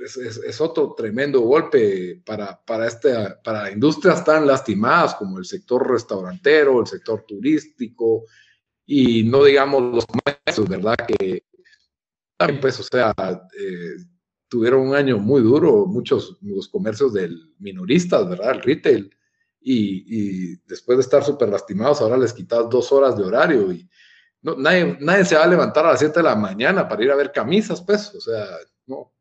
es, 0.03 0.17
es, 0.17 0.61
otro 0.61 0.93
tremendo 0.95 1.41
golpe 1.41 2.21
para, 2.25 2.59
para, 2.65 2.87
este, 2.87 3.13
para 3.43 3.71
industrias 3.71 4.23
tan 4.23 4.47
lastimadas 4.47 5.15
como 5.15 5.37
el 5.37 5.45
sector 5.45 5.89
restaurantero, 5.89 6.79
el 6.79 6.87
sector 6.87 7.23
turístico 7.27 8.25
y 8.85 9.23
no 9.23 9.43
digamos 9.43 9.93
los 9.93 10.05
comercios, 10.05 10.67
¿verdad? 10.67 10.95
Que 11.07 11.43
también, 12.37 12.61
pues, 12.61 12.79
o 12.79 12.83
sea, 12.83 13.13
eh, 13.19 13.97
tuvieron 14.47 14.87
un 14.87 14.95
año 14.95 15.17
muy 15.17 15.41
duro, 15.41 15.85
muchos 15.85 16.37
los 16.41 16.69
comercios 16.69 17.13
del 17.13 17.53
minoristas, 17.59 18.29
¿verdad? 18.29 18.51
El 18.51 18.61
retail. 18.61 19.13
Y, 19.59 20.55
después 20.65 20.97
de 20.97 21.01
estar 21.01 21.23
súper 21.23 21.49
lastimados, 21.49 21.99
ahora 21.99 22.17
les 22.17 22.31
quitas 22.31 22.69
dos 22.69 22.91
horas 22.93 23.17
de 23.17 23.23
horario 23.25 23.71
y 23.73 23.89
no, 24.47 24.55
nadie, 24.55 24.97
nadie 25.01 25.25
se 25.25 25.35
va 25.35 25.43
a 25.43 25.47
levantar 25.47 25.85
a 25.85 25.89
las 25.89 25.99
7 25.99 26.19
de 26.19 26.23
la 26.23 26.35
mañana 26.37 26.87
para 26.87 27.03
ir 27.03 27.11
a 27.11 27.17
ver 27.17 27.33
camisas, 27.33 27.81
pues, 27.81 28.15
o 28.15 28.21
sea, 28.21 28.45
no. 28.85 29.13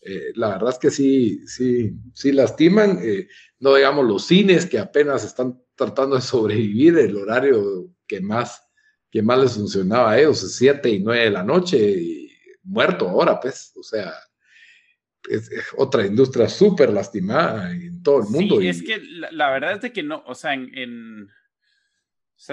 Eh, 0.00 0.32
la 0.34 0.48
verdad 0.48 0.70
es 0.70 0.78
que 0.78 0.90
sí, 0.90 1.46
sí, 1.46 1.92
sí 2.12 2.32
lastiman. 2.32 2.98
Eh, 3.00 3.28
no 3.60 3.76
digamos 3.76 4.04
los 4.04 4.26
cines 4.26 4.66
que 4.66 4.80
apenas 4.80 5.24
están 5.24 5.62
tratando 5.76 6.16
de 6.16 6.22
sobrevivir 6.22 6.98
el 6.98 7.16
horario 7.16 7.88
que 8.08 8.20
más, 8.20 8.68
que 9.12 9.22
más 9.22 9.38
les 9.38 9.54
funcionaba 9.54 10.10
a 10.10 10.18
ellos, 10.18 10.56
7 10.56 10.90
y 10.90 10.98
9 10.98 11.22
de 11.22 11.30
la 11.30 11.44
noche 11.44 11.78
y 11.78 12.32
muerto 12.64 13.08
ahora, 13.08 13.38
pues, 13.38 13.72
o 13.76 13.82
sea, 13.84 14.12
es, 15.30 15.48
otra 15.76 16.04
industria 16.04 16.48
súper 16.48 16.92
lastimada 16.92 17.70
en 17.70 18.02
todo 18.02 18.24
el 18.24 18.28
mundo. 18.28 18.58
Sí, 18.58 18.66
y... 18.66 18.68
es 18.68 18.82
que 18.82 19.00
la, 19.30 19.50
verdad 19.52 19.74
es 19.74 19.82
de 19.82 19.92
que 19.92 20.02
no, 20.02 20.24
o 20.26 20.34
sea, 20.34 20.52
en, 20.52 20.76
en 20.76 21.28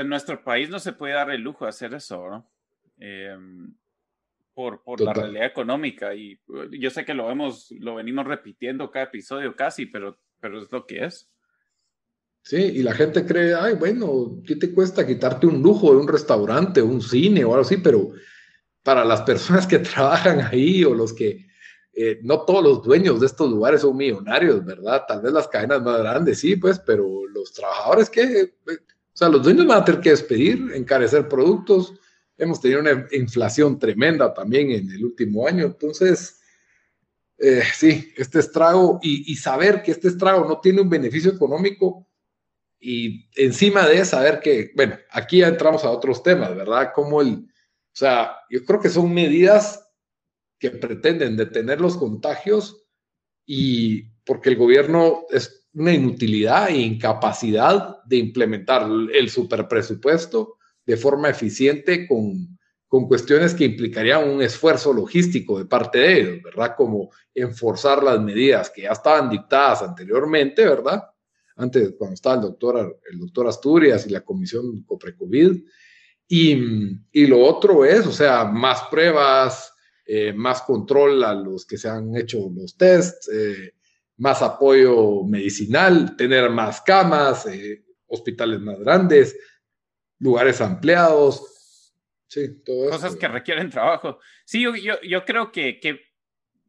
nuestro 0.06 0.44
país 0.44 0.70
no 0.70 0.80
se 0.80 0.94
puede 0.94 1.14
dar 1.14 1.32
el 1.32 1.42
lujo 1.42 1.66
de 1.66 1.70
hacer 1.70 1.94
eso, 1.94 2.30
¿no? 2.30 2.52
Em, 2.98 3.74
por, 4.54 4.84
por 4.84 5.02
la 5.02 5.14
realidad 5.14 5.46
económica. 5.46 6.14
Y 6.14 6.40
yo 6.80 6.90
sé 6.90 7.06
que 7.06 7.14
lo 7.14 7.28
vemos, 7.28 7.72
lo 7.80 7.96
venimos 7.96 8.26
repitiendo 8.26 8.92
cada 8.92 9.06
episodio 9.06 9.56
casi, 9.56 9.86
pero, 9.86 10.20
pero 10.40 10.62
es 10.62 10.72
lo 10.72 10.86
que 10.86 11.06
es. 11.06 11.30
Sí, 12.44 12.58
y 12.58 12.84
la 12.84 12.94
gente 12.94 13.26
cree, 13.26 13.54
ay, 13.54 13.76
bueno, 13.76 14.42
¿qué 14.46 14.56
te 14.56 14.74
cuesta 14.74 15.06
quitarte 15.06 15.46
un 15.46 15.62
lujo 15.62 15.92
de 15.92 16.00
un 16.00 16.08
restaurante, 16.08 16.82
un 16.82 17.02
cine 17.02 17.46
o 17.46 17.50
algo 17.50 17.62
así? 17.62 17.78
Pero 17.78 18.12
para 18.84 19.06
las 19.06 19.22
personas 19.22 19.68
que 19.68 19.80
trabajan 19.80 20.42
ahí 20.42 20.84
o 20.84 20.94
los 20.94 21.14
que 21.14 21.48
eh, 21.94 22.20
no 22.24 22.46
todos 22.46 22.64
los 22.64 22.84
dueños 22.84 23.20
de 23.20 23.28
estos 23.28 23.50
lugares 23.50 23.82
son 23.82 23.96
millonarios, 23.98 24.64
¿verdad? 24.66 25.04
Tal 25.08 25.22
vez 25.22 25.34
las 25.34 25.48
cadenas 25.48 25.82
más 25.82 26.00
grandes, 26.00 26.40
sí, 26.40 26.56
pues, 26.56 26.80
pero 26.80 27.28
los 27.28 27.54
trabajadores 27.54 28.10
que, 28.10 28.22
eh, 28.22 28.54
sea, 29.22 29.30
los 29.30 29.44
dueños 29.44 29.68
van 29.68 29.82
a 29.82 29.86
tener 29.86 30.02
que 30.02 30.10
despedir, 30.10 30.72
encarecer 30.74 31.28
productos. 31.28 31.94
Hemos 32.38 32.60
tenido 32.60 32.80
una 32.80 33.08
inflación 33.12 33.78
tremenda 33.78 34.34
también 34.34 34.72
en 34.72 34.90
el 34.90 35.06
último 35.06 35.48
año, 35.48 35.66
entonces, 35.66 36.42
eh, 37.38 37.62
sí, 37.74 38.12
este 38.18 38.40
estrago 38.40 39.00
y, 39.04 39.36
saber 39.36 39.84
que 39.84 39.92
este 39.92 40.08
estrago 40.08 40.48
no 40.48 40.60
tiene 40.60 40.82
un 40.82 40.90
beneficio 40.90 41.32
económico 41.32 42.08
y 42.80 43.30
encima 43.36 43.88
de 43.88 44.04
saber 44.06 44.40
que, 44.40 44.72
bueno, 44.76 44.98
aquí 45.12 45.40
ya 45.40 45.48
entramos 45.48 45.84
a 45.84 45.92
otros 45.92 46.24
temas, 46.24 46.56
¿verdad? 46.56 46.92
Como 46.94 47.22
el, 47.22 47.34
o 47.34 47.94
sea, 47.94 48.38
yo 48.50 48.66
creo 48.66 48.80
que 48.80 48.90
son 48.90 49.14
medidas 49.14 49.88
que 50.58 50.72
pretenden 50.72 51.38
detener 51.38 51.80
los 51.80 51.96
contagios 51.96 52.88
y 53.46 54.04
porque 54.26 54.50
el 54.50 54.56
gobierno 54.56 55.26
es 55.30 55.61
una 55.74 55.94
inutilidad 55.94 56.70
e 56.70 56.80
incapacidad 56.80 58.04
de 58.04 58.18
implementar 58.18 58.88
el 59.14 59.30
superpresupuesto 59.30 60.58
de 60.86 60.98
forma 60.98 61.30
eficiente 61.30 62.08
con, 62.08 62.58
con 62.88 63.08
cuestiones 63.08 63.54
que 63.54 63.66
implicarían 63.66 64.30
un 64.30 64.42
esfuerzo 64.42 64.92
logístico 64.92 65.58
de 65.58 65.66
parte 65.66 66.00
de 66.00 66.20
ellos, 66.20 66.44
¿verdad? 66.44 66.76
Como 66.76 67.10
enforzar 67.34 68.04
las 68.04 68.20
medidas 68.20 68.70
que 68.70 68.82
ya 68.82 68.92
estaban 68.92 69.30
dictadas 69.30 69.82
anteriormente, 69.82 70.66
¿verdad? 70.66 71.04
Antes, 71.56 71.94
cuando 71.98 72.16
estaba 72.16 72.36
el 72.36 72.42
doctor, 72.42 73.00
el 73.10 73.20
doctor 73.20 73.48
Asturias 73.48 74.06
y 74.08 74.10
la 74.10 74.22
comisión 74.22 74.84
COPRECOVID. 74.84 75.64
Y, 76.28 76.58
y 77.12 77.28
lo 77.28 77.40
otro 77.40 77.86
es, 77.86 78.08
o 78.08 78.12
sea, 78.12 78.46
más 78.46 78.84
pruebas, 78.90 79.74
eh, 80.06 80.34
más 80.34 80.62
control 80.64 81.24
a 81.24 81.34
los 81.34 81.66
que 81.66 81.78
se 81.78 81.88
han 81.88 82.16
hecho 82.16 82.50
los 82.54 82.76
tests, 82.76 83.30
eh, 83.34 83.76
más 84.22 84.44
apoyo 84.44 85.24
medicinal, 85.24 86.16
tener 86.16 86.52
más 86.52 86.80
camas, 86.82 87.48
eh, 87.48 87.84
hospitales 88.06 88.60
más 88.60 88.80
grandes, 88.80 89.36
lugares 90.20 90.62
ampliados. 90.62 91.92
Sí, 92.28 92.64
todo 92.64 92.92
Cosas 92.92 93.16
que 93.16 93.28
requieren 93.28 93.72
trabajo. 93.72 94.20
Sí, 94.46 94.62
yo, 94.62 94.74
yo, 95.02 95.26
creo 95.26 95.52
que, 95.52 95.80
que, 95.80 96.02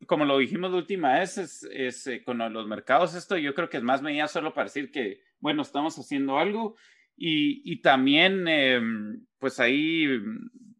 como 0.07 0.25
lo 0.25 0.39
dijimos 0.39 0.71
la 0.71 0.79
última 0.79 1.19
vez, 1.19 1.37
es, 1.37 1.69
es 1.71 2.09
con 2.25 2.39
los 2.39 2.67
mercados 2.67 3.15
esto, 3.15 3.37
yo 3.37 3.55
creo 3.55 3.69
que 3.69 3.77
es 3.77 3.83
más 3.83 4.01
medida 4.01 4.29
solo 4.29 4.55
para 4.55 4.69
decir 4.69 4.91
que, 4.91 5.21
bueno, 5.39 5.61
estamos 5.61 5.99
haciendo 5.99 6.39
algo 6.39 6.77
y, 7.19 7.71
y 7.71 7.83
también, 7.83 8.49
em, 8.49 9.27
pues 9.39 9.61
ahí, 9.61 10.07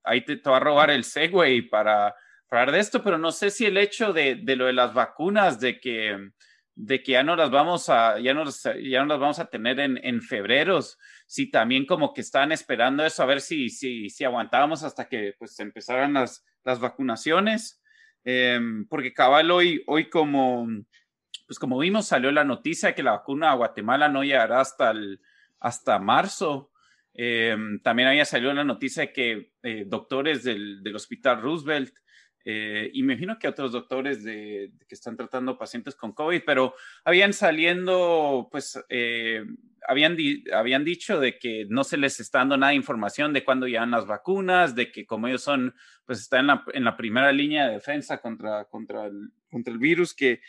ahí 0.05 0.25
te, 0.25 0.39
te, 0.39 0.49
va 0.49 0.57
a 0.57 0.61
robar 0.61 0.91
el 0.91 1.05
Segway 1.05 1.69
para 1.69 2.15
hablar 2.49 2.73
de 2.73 2.79
esto, 2.79 3.05
pero 3.05 3.19
no 3.19 3.31
sé 3.31 3.51
si 3.51 3.67
el 3.67 3.77
hecho 3.77 4.15
de, 4.15 4.37
de, 4.37 4.57
lo 4.57 4.65
de 4.65 4.73
las 4.73 4.95
vacunas, 4.95 5.61
de 5.61 5.79
que, 5.79 6.33
de 6.75 7.03
que 7.03 7.13
ya 7.13 7.23
no 7.23 7.37
las 7.37 7.51
vamos 7.51 7.89
a, 7.89 8.19
ya 8.19 8.35
no, 8.35 8.45
ya 8.83 9.01
no 9.01 9.07
las 9.07 9.19
vamos 9.19 9.39
a 9.39 9.47
tener 9.47 9.79
en, 9.81 9.99
en 10.03 10.23
febrero, 10.23 10.81
si 11.27 11.51
también 11.51 11.87
como 11.87 12.15
que 12.15 12.23
están 12.23 12.53
esperando 12.53 13.05
eso, 13.05 13.23
a 13.23 13.27
ver 13.27 13.41
si, 13.41 13.69
si, 13.69 14.09
si 14.09 14.25
aguantábamos 14.25 14.83
hasta 14.83 15.09
que 15.09 15.35
pues 15.39 15.59
empezaran 15.61 16.15
las, 16.15 16.45
las 16.65 16.81
vacunaciones, 16.81 17.83
em, 18.25 18.87
porque 18.89 19.13
cabal 19.13 19.51
hoy, 19.51 19.83
hoy 19.87 20.09
como, 20.09 20.67
pues 21.47 21.59
como 21.59 21.79
vimos, 21.79 22.07
salió 22.07 22.31
la 22.33 22.45
noticia 22.45 22.95
que 22.95 23.03
la 23.03 23.13
vacuna 23.13 23.51
a 23.51 23.57
Guatemala 23.57 24.09
no 24.09 24.25
llegará 24.25 24.61
hasta, 24.61 24.95
hasta 25.61 25.99
marzo. 25.99 26.71
Eh, 27.15 27.55
también 27.83 28.09
había 28.09 28.25
salido 28.25 28.55
la 28.55 28.65
noticia 28.65 29.03
de 29.03 29.13
que 29.13 29.53
eh, 29.63 29.85
doctores 29.87 30.45
del, 30.45 30.83
del, 30.83 30.97
Hospital 30.97 31.43
Roosevelt, 31.43 31.95
eh, 32.45 32.91
imagino 32.95 33.39
que 33.39 33.49
otros 33.49 33.73
doctores 33.73 34.19
que 34.25 34.71
están 34.91 35.17
tratando 35.17 35.59
pacientes 35.59 35.95
con 35.95 36.13
COVID, 36.13 36.43
pero 36.45 36.75
habían 37.05 37.33
saliendo, 37.33 38.49
pues, 38.51 38.79
habían, 39.87 40.17
habían 40.53 40.85
dicho 40.85 41.21
de 41.21 41.39
que 41.39 41.67
no 41.69 41.85
se 41.85 41.97
les 41.97 42.21
está 42.21 42.39
dando 42.39 42.57
nada 42.57 42.75
información 42.75 43.33
de 43.33 43.45
cuándo 43.45 43.67
llegan 43.67 43.91
las 43.91 44.07
vacunas, 44.07 44.75
de 44.75 44.91
que 44.91 45.07
como 45.07 45.29
ellos 45.29 45.43
son, 45.43 45.75
pues, 46.05 46.21
están 46.21 46.49
en 46.73 46.85
la, 46.85 46.97
primera 46.97 47.33
línea 47.33 47.67
de 47.67 47.75
defensa 47.75 48.19
contra, 48.19 48.65
contra, 48.65 49.07
el, 49.07 49.31
contra 49.51 49.73
el 49.73 49.79
virus, 49.79 50.15
que, 50.15 50.41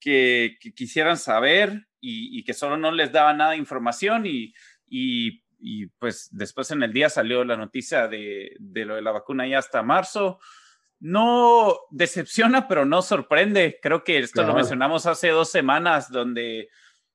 que, 0.00 0.56
quisieran 0.74 1.16
saber 1.16 1.86
y, 2.00 2.42
que 2.44 2.54
solo 2.54 2.76
no 2.76 2.90
les 2.90 3.12
daba 3.12 3.32
nada 3.32 3.56
información 3.56 4.26
y, 4.26 4.52
y 4.88 5.42
y 5.62 5.86
pues 5.86 6.28
después 6.32 6.70
en 6.72 6.82
el 6.82 6.92
día 6.92 7.08
salió 7.08 7.44
la 7.44 7.56
noticia 7.56 8.08
de, 8.08 8.56
de, 8.58 8.84
lo 8.84 8.96
de 8.96 9.02
la 9.02 9.12
vacuna 9.12 9.46
ya 9.46 9.58
hasta 9.58 9.82
marzo. 9.82 10.40
No 11.04 11.80
decepciona, 11.90 12.68
pero 12.68 12.86
no 12.86 13.02
sorprende. 13.02 13.80
Creo 13.82 14.04
que 14.04 14.18
esto 14.18 14.44
lo 14.44 14.54
mencionamos 14.54 15.04
hace 15.06 15.30
dos 15.30 15.50
semanas, 15.50 16.12
donde, 16.12 16.68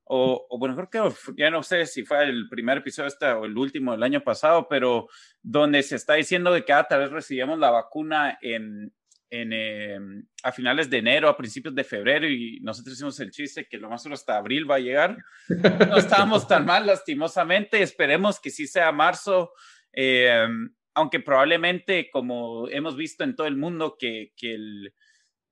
o, 0.03 0.45
bueno, 0.59 0.75
creo 0.75 1.09
que 1.09 1.41
ya 1.41 1.49
no 1.49 1.63
sé 1.63 1.85
si 1.85 2.03
fue 2.03 2.25
el 2.25 2.49
primer 2.49 2.79
episodio 2.79 3.07
este 3.07 3.27
o 3.27 3.45
el 3.45 3.57
último 3.57 3.93
del 3.93 4.03
año 4.03 4.21
pasado, 4.21 4.67
pero 4.69 5.07
donde 5.41 5.83
se 5.83 5.95
está 5.95 6.15
diciendo 6.15 6.53
que 6.53 6.65
cada 6.65 6.97
vez 6.97 7.11
recibíamos 7.11 7.59
la 7.59 7.71
vacuna 7.71 8.37
en, 8.41 8.93
en, 9.29 9.53
em, 9.53 10.27
a 10.43 10.51
finales 10.51 10.89
de 10.89 10.97
enero, 10.97 11.29
a 11.29 11.37
principios 11.37 11.73
de 11.73 11.85
febrero, 11.85 12.27
y 12.27 12.59
nosotros 12.61 12.95
hicimos 12.95 13.17
el 13.21 13.31
chiste 13.31 13.69
que 13.69 13.77
lo 13.77 13.89
más 13.89 14.03
solo 14.03 14.15
hasta 14.15 14.35
abril 14.35 14.69
va 14.69 14.75
a 14.75 14.79
llegar. 14.79 15.15
No 15.47 15.95
estábamos 15.95 16.45
tan 16.45 16.65
mal, 16.65 16.85
lastimosamente. 16.85 17.81
Esperemos 17.81 18.37
que 18.41 18.49
sí 18.49 18.67
sea 18.67 18.91
marzo, 18.91 19.53
em, 19.93 20.73
aunque 20.97 21.19
probablemente, 21.19 22.09
como 22.09 22.67
hemos 22.69 22.97
visto 22.97 23.23
en 23.23 23.35
todo 23.35 23.45
el 23.45 23.55
mundo, 23.55 23.97
que, 23.99 24.33
que, 24.35 24.55
el, 24.55 24.93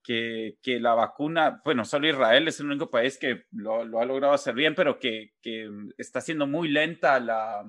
que, 0.01 0.57
que, 0.59 0.79
la 0.79 0.95
vacuna, 0.95 1.61
bueno, 1.63 1.85
solo 1.85 2.07
Israel 2.07 2.47
es 2.47 2.59
el 2.59 2.65
único 2.65 2.89
país 2.89 3.19
que 3.19 3.43
lo, 3.51 3.85
lo 3.85 4.01
ha 4.01 4.05
logrado 4.05 4.33
hacer 4.33 4.55
bien, 4.55 4.73
pero 4.73 4.97
que, 4.97 5.33
que 5.43 5.69
está 5.99 6.19
siendo 6.19 6.47
muy 6.47 6.69
lenta 6.69 7.19
la 7.19 7.63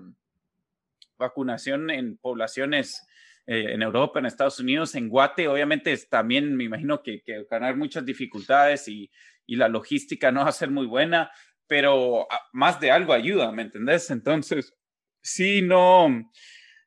vacunación 1.18 1.90
en 1.90 2.16
poblaciones 2.16 3.06
eh, 3.46 3.74
en 3.74 3.82
Europa, 3.82 4.20
en 4.20 4.26
Estados 4.26 4.58
Unidos, 4.58 4.94
en 4.94 5.10
Guate, 5.10 5.46
obviamente 5.46 5.94
también 6.08 6.56
me 6.56 6.64
imagino 6.64 7.02
que, 7.02 7.20
que 7.20 7.44
van 7.50 7.62
a 7.62 7.66
haber 7.66 7.76
muchas 7.76 8.06
dificultades 8.06 8.88
y, 8.88 9.10
y, 9.44 9.56
la 9.56 9.68
logística 9.68 10.32
no 10.32 10.44
va 10.44 10.48
a 10.48 10.52
ser 10.52 10.70
muy 10.70 10.86
buena, 10.86 11.30
pero 11.66 12.26
ah, 12.32 12.40
más 12.54 12.80
de 12.80 12.90
algo 12.90 13.12
ayuda, 13.12 13.52
¿me 13.52 13.62
entendés? 13.62 14.10
Entonces, 14.10 14.74
sí, 15.20 15.60
no, 15.60 16.32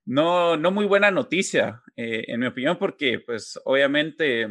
no, 0.09 0.57
no 0.57 0.71
muy 0.71 0.87
buena 0.87 1.11
noticia, 1.11 1.83
eh, 1.95 2.25
en 2.27 2.39
mi 2.39 2.47
opinión, 2.47 2.79
porque 2.79 3.19
pues 3.19 3.59
obviamente 3.63 4.47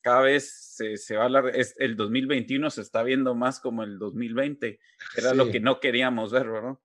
cada 0.00 0.22
vez 0.22 0.50
se, 0.76 0.96
se 0.96 1.14
va 1.14 1.22
a 1.22 1.24
hablar, 1.26 1.52
es, 1.54 1.74
el 1.78 1.94
2021 1.94 2.70
se 2.70 2.80
está 2.80 3.02
viendo 3.02 3.34
más 3.34 3.60
como 3.60 3.82
el 3.82 3.98
2020, 3.98 4.80
era 5.14 5.34
lo 5.34 5.50
que 5.50 5.60
no 5.60 5.78
queríamos 5.78 6.32
ver, 6.32 6.48
¿verdad? 6.48 6.76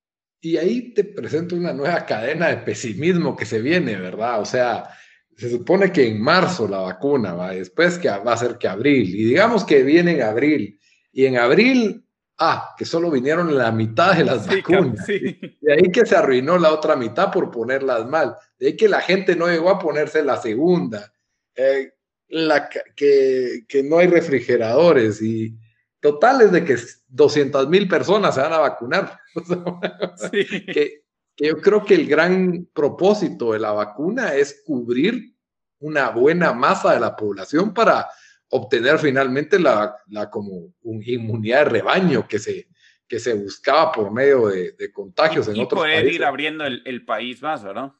Y 0.41 0.57
ahí 0.57 0.93
te 0.93 1.05
presento 1.05 1.55
una 1.55 1.71
nueva 1.71 2.05
cadena 2.05 2.49
de 2.49 2.57
pesimismo 2.57 3.37
que 3.37 3.45
se 3.45 3.61
viene, 3.61 3.95
¿verdad? 3.95 4.41
O 4.41 4.45
sea, 4.45 4.89
se 5.37 5.49
supone 5.49 5.89
que 5.89 6.05
en 6.05 6.21
marzo 6.21 6.67
la 6.67 6.79
vacuna, 6.79 7.33
¿va? 7.33 7.51
después 7.51 7.97
que 7.97 8.09
va 8.09 8.33
a 8.33 8.37
ser 8.37 8.57
que 8.57 8.67
abril, 8.67 9.15
y 9.15 9.23
digamos 9.23 9.63
que 9.63 9.81
viene 9.83 10.15
en 10.15 10.23
abril, 10.23 10.77
y 11.13 11.25
en 11.25 11.37
abril, 11.37 12.03
ah, 12.39 12.73
que 12.77 12.85
solo 12.85 13.11
vinieron 13.11 13.55
la 13.57 13.71
mitad 13.71 14.15
de 14.15 14.23
las 14.23 14.47
vacunas. 14.47 15.05
De 15.05 15.73
ahí 15.73 15.91
que 15.91 16.05
se 16.05 16.15
arruinó 16.15 16.57
la 16.57 16.73
otra 16.73 16.95
mitad 16.95 17.31
por 17.31 17.51
ponerlas 17.51 18.07
mal. 18.07 18.35
De 18.57 18.67
ahí 18.67 18.77
que 18.77 18.89
la 18.89 19.01
gente 19.01 19.35
no 19.35 19.47
llegó 19.47 19.69
a 19.69 19.79
ponerse 19.79 20.23
la 20.23 20.37
segunda. 20.37 21.11
Eh, 21.55 21.93
la, 22.29 22.69
que, 22.69 23.65
que 23.67 23.83
no 23.83 23.97
hay 23.97 24.07
refrigeradores 24.07 25.21
y 25.21 25.57
totales 25.99 26.51
de 26.51 26.63
que 26.63 26.77
200 27.07 27.67
mil 27.69 27.87
personas 27.87 28.35
se 28.35 28.41
van 28.41 28.53
a 28.53 28.59
vacunar. 28.59 29.19
que, 30.31 31.03
yo 31.37 31.61
creo 31.61 31.85
que 31.85 31.95
el 31.95 32.07
gran 32.07 32.67
propósito 32.73 33.53
de 33.53 33.59
la 33.59 33.71
vacuna 33.71 34.35
es 34.35 34.61
cubrir 34.65 35.35
una 35.79 36.09
buena 36.09 36.51
masa 36.53 36.93
de 36.93 36.99
la 36.99 37.15
población 37.15 37.73
para 37.73 38.09
obtener 38.49 38.97
finalmente 38.99 39.59
la, 39.59 39.95
la 40.07 40.29
como 40.29 40.73
un 40.81 41.03
inmunidad 41.05 41.65
de 41.65 41.71
rebaño 41.71 42.27
que 42.27 42.39
se, 42.39 42.67
que 43.07 43.19
se 43.19 43.33
buscaba 43.33 43.91
por 43.91 44.11
medio 44.11 44.47
de, 44.47 44.91
contagios 44.91 45.47
en 45.47 45.59
otros 45.59 45.81
poder 45.81 46.07
ir 46.07 46.23
abriendo 46.23 46.65
el, 46.65 46.81
el, 46.85 47.05
país 47.05 47.41
más, 47.41 47.63
¿verdad? 47.63 47.91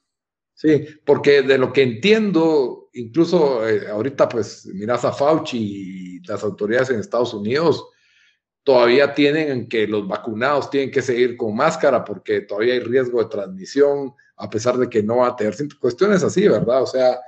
Sí, 0.53 0.85
porque 1.05 1.41
de 1.41 1.57
lo 1.57 1.71
que 1.71 1.83
entiendo, 1.83 2.89
incluso 2.93 3.67
eh, 3.67 3.87
ahorita 3.89 4.27
pues 4.27 4.65
miras 4.65 5.05
a 5.05 5.13
Fauci 5.13 5.57
y 5.57 6.27
las 6.27 6.43
autoridades 6.43 6.89
en 6.89 6.99
Estados 6.99 7.33
Unidos, 7.33 7.87
todavía 8.63 9.13
tienen 9.13 9.69
que 9.69 9.87
los 9.87 10.07
vacunados 10.07 10.69
tienen 10.69 10.91
que 10.91 11.01
seguir 11.01 11.37
con 11.37 11.55
máscara 11.55 12.03
porque 12.03 12.41
todavía 12.41 12.73
hay 12.73 12.81
riesgo 12.81 13.23
de 13.23 13.29
transmisión, 13.29 14.13
a 14.35 14.49
pesar 14.49 14.77
de 14.77 14.89
que 14.89 15.01
no 15.01 15.17
va 15.17 15.27
a 15.27 15.35
tener 15.35 15.55
cuestiones 15.79 16.23
así, 16.23 16.47
¿verdad? 16.47 16.83
O 16.83 16.87
sea, 16.87 17.19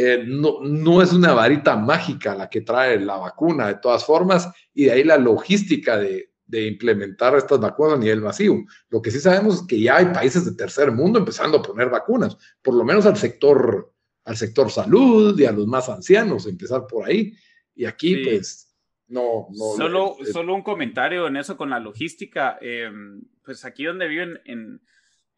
eh, 0.00 0.22
no, 0.24 0.60
no 0.62 1.02
es 1.02 1.12
una 1.12 1.32
varita 1.32 1.74
mágica 1.74 2.32
la 2.32 2.48
que 2.48 2.60
trae 2.60 3.00
la 3.00 3.16
vacuna, 3.16 3.66
de 3.66 3.74
todas 3.74 4.04
formas, 4.04 4.48
y 4.72 4.84
de 4.84 4.92
ahí 4.92 5.02
la 5.02 5.16
logística 5.16 5.98
de, 5.98 6.30
de 6.46 6.68
implementar 6.68 7.34
estas 7.34 7.58
vacunas 7.58 7.94
a 7.94 7.98
nivel 7.98 8.20
masivo. 8.20 8.64
Lo 8.90 9.02
que 9.02 9.10
sí 9.10 9.18
sabemos 9.18 9.56
es 9.56 9.66
que 9.66 9.80
ya 9.80 9.96
hay 9.96 10.06
países 10.06 10.44
de 10.44 10.54
tercer 10.54 10.92
mundo 10.92 11.18
empezando 11.18 11.58
a 11.58 11.62
poner 11.62 11.90
vacunas, 11.90 12.38
por 12.62 12.74
lo 12.74 12.84
menos 12.84 13.06
al 13.06 13.16
sector, 13.16 13.92
al 14.24 14.36
sector 14.36 14.70
salud 14.70 15.36
y 15.36 15.46
a 15.46 15.50
los 15.50 15.66
más 15.66 15.88
ancianos, 15.88 16.46
empezar 16.46 16.86
por 16.86 17.08
ahí. 17.08 17.34
Y 17.74 17.84
aquí, 17.84 18.22
pues, 18.22 18.72
no, 19.08 19.48
no. 19.50 19.74
Solo, 19.76 20.16
solo 20.32 20.54
un 20.54 20.62
comentario 20.62 21.26
en 21.26 21.38
eso 21.38 21.56
con 21.56 21.70
la 21.70 21.80
logística. 21.80 22.56
Em, 22.60 23.20
pues 23.44 23.64
aquí 23.64 23.82
donde 23.82 24.06
viven 24.06 24.38
en, 24.44 24.60
en 24.60 24.80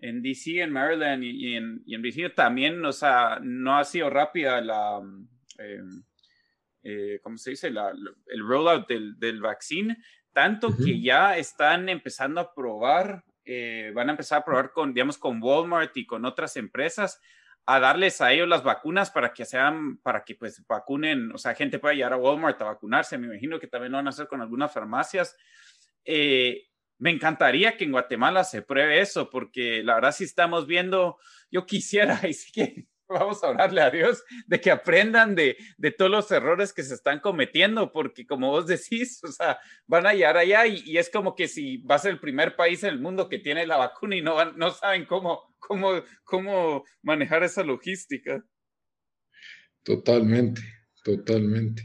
DC, 0.01 0.63
en 0.63 0.73
Maryland 0.73 1.23
y, 1.23 1.57
en, 1.57 1.83
y 1.87 1.95
en 1.95 2.03
Virginia 2.03 2.35
también, 2.35 2.85
o 2.85 2.93
sea, 2.93 3.39
no 3.43 3.79
ha 3.79 3.85
sido 3.85 4.11
rápida 4.11 4.61
la, 4.61 5.01
em, 5.59 6.03
eh, 6.83 7.21
¿cómo 7.23 7.37
se 7.37 7.51
dice? 7.51 7.69
el 7.69 8.41
rollout 8.41 8.89
del, 8.89 9.19
del 9.19 9.41
vaccine, 9.41 9.97
tanto 10.33 10.77
que 10.77 11.01
ya 11.01 11.37
están 11.37 11.89
empezando 11.89 12.41
a 12.41 12.55
probar, 12.55 13.25
eh, 13.45 13.93
van 13.95 14.09
a 14.09 14.13
empezar 14.13 14.41
a 14.41 14.45
probar 14.45 14.73
con, 14.73 14.95
digamos, 14.95 15.19
con 15.19 15.43
Walmart 15.43 15.97
y 15.97 16.07
con 16.07 16.25
otras 16.25 16.57
empresas 16.57 17.21
a 17.67 17.79
darles 17.79 18.21
a 18.21 18.33
ellos 18.33 18.49
las 18.49 18.63
vacunas 18.63 19.11
para 19.11 19.33
que 19.33 19.45
sean, 19.45 19.99
para 19.99 20.25
que 20.25 20.35
pues 20.35 20.65
vacunen, 20.67 21.33
o 21.33 21.39
sea, 21.39 21.55
gente 21.55 21.79
pueda 21.79 21.95
llegar 21.95 22.13
a 22.13 22.17
Walmart 22.17 22.61
a 22.63 22.67
vacunarse. 22.67 23.19
Me 23.19 23.27
imagino 23.27 23.61
que 23.61 23.67
también 23.67 23.93
lo 23.93 23.99
van 23.99 24.07
a 24.07 24.11
hacer 24.11 24.29
con 24.29 24.41
algunas 24.41 24.73
farmacias. 24.73 25.37
Eh, 26.05 26.70
me 27.01 27.11
encantaría 27.11 27.77
que 27.77 27.85
en 27.85 27.93
Guatemala 27.93 28.45
se 28.45 28.63
pruebe 28.63 29.01
eso, 29.01 29.31
porque 29.31 29.83
la 29.83 29.95
verdad 29.95 30.13
sí 30.13 30.25
estamos 30.25 30.67
viendo, 30.67 31.19
yo 31.51 31.67
quisiera, 31.67 32.21
y 32.29 32.35
sí 32.35 32.53
que 32.53 32.87
vamos 33.09 33.43
a 33.43 33.49
orarle 33.49 33.81
a 33.81 33.91
Dios 33.91 34.23
de 34.47 34.61
que 34.61 34.71
aprendan 34.71 35.35
de, 35.35 35.57
de, 35.79 35.91
todos 35.91 36.11
los 36.11 36.31
errores 36.31 36.73
que 36.73 36.83
se 36.83 36.95
están 36.95 37.19
cometiendo, 37.19 37.91
porque 37.91 38.27
como 38.27 38.51
vos 38.51 38.67
decís, 38.67 39.21
o 39.25 39.33
sea, 39.33 39.59
van 39.87 40.07
a 40.07 40.13
llegar 40.13 40.37
allá 40.37 40.67
y, 40.67 40.83
y 40.85 40.99
es 40.99 41.11
como 41.11 41.35
que 41.35 41.49
si 41.49 41.79
va 41.79 41.97
a 41.97 42.09
el 42.09 42.21
primer 42.21 42.55
país 42.55 42.85
en 42.85 42.91
el 42.91 43.01
mundo 43.01 43.29
que 43.29 43.39
tiene 43.39 43.67
la 43.67 43.79
vacuna 43.79 44.17
y 44.17 44.23
no, 44.23 44.35
van, 44.35 44.57
no 44.57 44.71
saben 44.71 45.07
cómo, 45.07 45.55
cómo, 45.59 46.03
cómo 46.23 46.85
manejar 47.03 47.43
esa 47.43 47.65
logística. 47.65 48.45
Totalmente, 49.83 50.61
totalmente. 51.03 51.83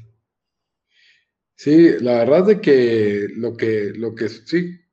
Sí, 1.58 1.93
la 2.01 2.19
verdad 2.19 2.45
de 2.45 2.62
que 2.62 3.28
lo 3.38 3.56
que, 3.56 3.93
lo 3.95 4.13
que 4.13 4.28
sí, 4.28 4.85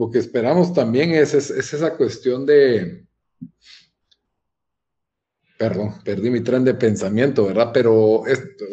lo 0.00 0.10
que 0.10 0.18
esperamos 0.18 0.72
también 0.72 1.10
es, 1.12 1.34
es 1.34 1.50
esa 1.50 1.96
cuestión 1.96 2.46
de, 2.46 3.06
Perdón, 5.60 5.96
perdí 6.02 6.30
mi 6.30 6.40
tren 6.40 6.64
de 6.64 6.72
pensamiento, 6.72 7.44
¿verdad? 7.44 7.70
Pero, 7.70 8.22
o 8.22 8.24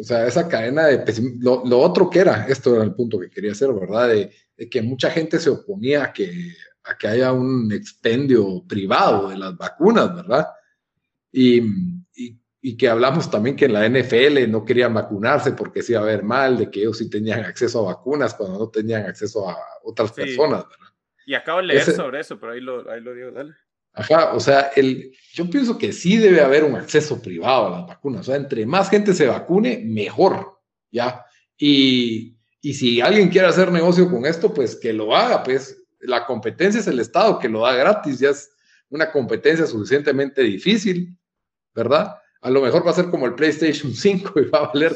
sea, 0.03 0.25
esa 0.25 0.47
cadena 0.47 0.85
de 0.85 1.03
lo, 1.41 1.65
lo, 1.65 1.79
otro 1.79 2.09
que 2.09 2.19
era, 2.19 2.47
esto 2.47 2.73
era 2.73 2.85
el 2.85 2.95
punto 2.95 3.19
que 3.19 3.29
quería 3.29 3.51
hacer, 3.51 3.73
¿verdad? 3.73 4.07
De, 4.07 4.69
que 4.69 4.81
mucha 4.81 5.11
gente 5.11 5.37
se 5.37 5.49
oponía 5.49 6.05
a 6.05 6.13
que, 6.13 6.53
a 6.85 6.97
que 6.97 7.09
haya 7.09 7.33
un 7.33 7.69
expendio 7.73 8.63
privado 8.65 9.27
de 9.27 9.37
las 9.37 9.57
vacunas, 9.57 10.15
¿verdad? 10.15 10.47
Y, 11.29 11.59
y, 12.15 12.39
y, 12.61 12.77
que 12.77 12.87
hablamos 12.87 13.29
también 13.29 13.57
que 13.57 13.65
en 13.65 13.73
la 13.73 13.89
NFL 13.89 14.49
no 14.49 14.63
querían 14.63 14.93
vacunarse 14.93 15.51
porque 15.51 15.81
se 15.81 15.91
iba 15.91 16.01
a 16.03 16.05
ver 16.05 16.23
mal, 16.23 16.57
de 16.57 16.71
que 16.71 16.79
ellos 16.79 16.99
sí 16.99 17.09
tenían 17.09 17.43
acceso 17.43 17.79
a 17.79 17.95
vacunas 17.95 18.33
cuando 18.33 18.59
no 18.59 18.69
tenían 18.69 19.05
acceso 19.05 19.49
a 19.49 19.57
otras 19.83 20.13
personas, 20.13 20.63
¿verdad? 20.69 20.86
Y 21.27 21.35
acabo 21.35 21.59
de 21.59 21.65
leer 21.65 21.83
sobre 21.83 22.21
eso, 22.21 22.39
pero 22.39 22.53
ahí 22.53 22.61
lo, 22.61 22.89
ahí 22.89 23.01
lo 23.01 23.13
digo, 23.13 23.31
dale. 23.31 23.53
Ajá, 23.91 24.33
o 24.33 24.39
sea, 24.39 24.71
el, 24.77 25.11
yo 25.33 25.49
pienso 25.49 25.77
que 25.77 25.91
sí 25.91 26.15
debe 26.15 26.39
haber 26.39 26.63
un 26.63 26.75
acceso 26.75 27.21
privado 27.21 27.67
a 27.67 27.69
las 27.71 27.87
vacunas. 27.87 28.21
O 28.21 28.23
sea, 28.23 28.37
entre 28.37 28.65
más 28.65 28.89
gente 28.89 29.13
se 29.13 29.27
vacune, 29.27 29.83
mejor, 29.85 30.57
¿ya? 30.89 31.25
Y, 31.57 32.37
y 32.61 32.73
si 32.75 33.01
alguien 33.01 33.27
quiere 33.27 33.47
hacer 33.47 33.73
negocio 33.73 34.09
con 34.09 34.25
esto, 34.25 34.53
pues 34.53 34.77
que 34.77 34.93
lo 34.93 35.13
haga, 35.13 35.43
pues 35.43 35.83
la 35.99 36.25
competencia 36.25 36.79
es 36.79 36.87
el 36.87 37.01
Estado 37.01 37.39
que 37.39 37.49
lo 37.49 37.63
da 37.63 37.75
gratis, 37.75 38.19
ya 38.19 38.29
es 38.29 38.49
una 38.87 39.11
competencia 39.11 39.67
suficientemente 39.67 40.41
difícil, 40.43 41.13
¿verdad? 41.75 42.15
A 42.47 42.49
lo 42.49 42.61
mejor 42.61 42.87
va 42.87 42.91
a 42.91 42.93
ser 42.93 43.09
como 43.09 43.25
el 43.25 43.35
PlayStation 43.35 43.91
5 43.93 44.39
y 44.39 44.45
va 44.45 44.59
a 44.59 44.67
valer 44.67 44.95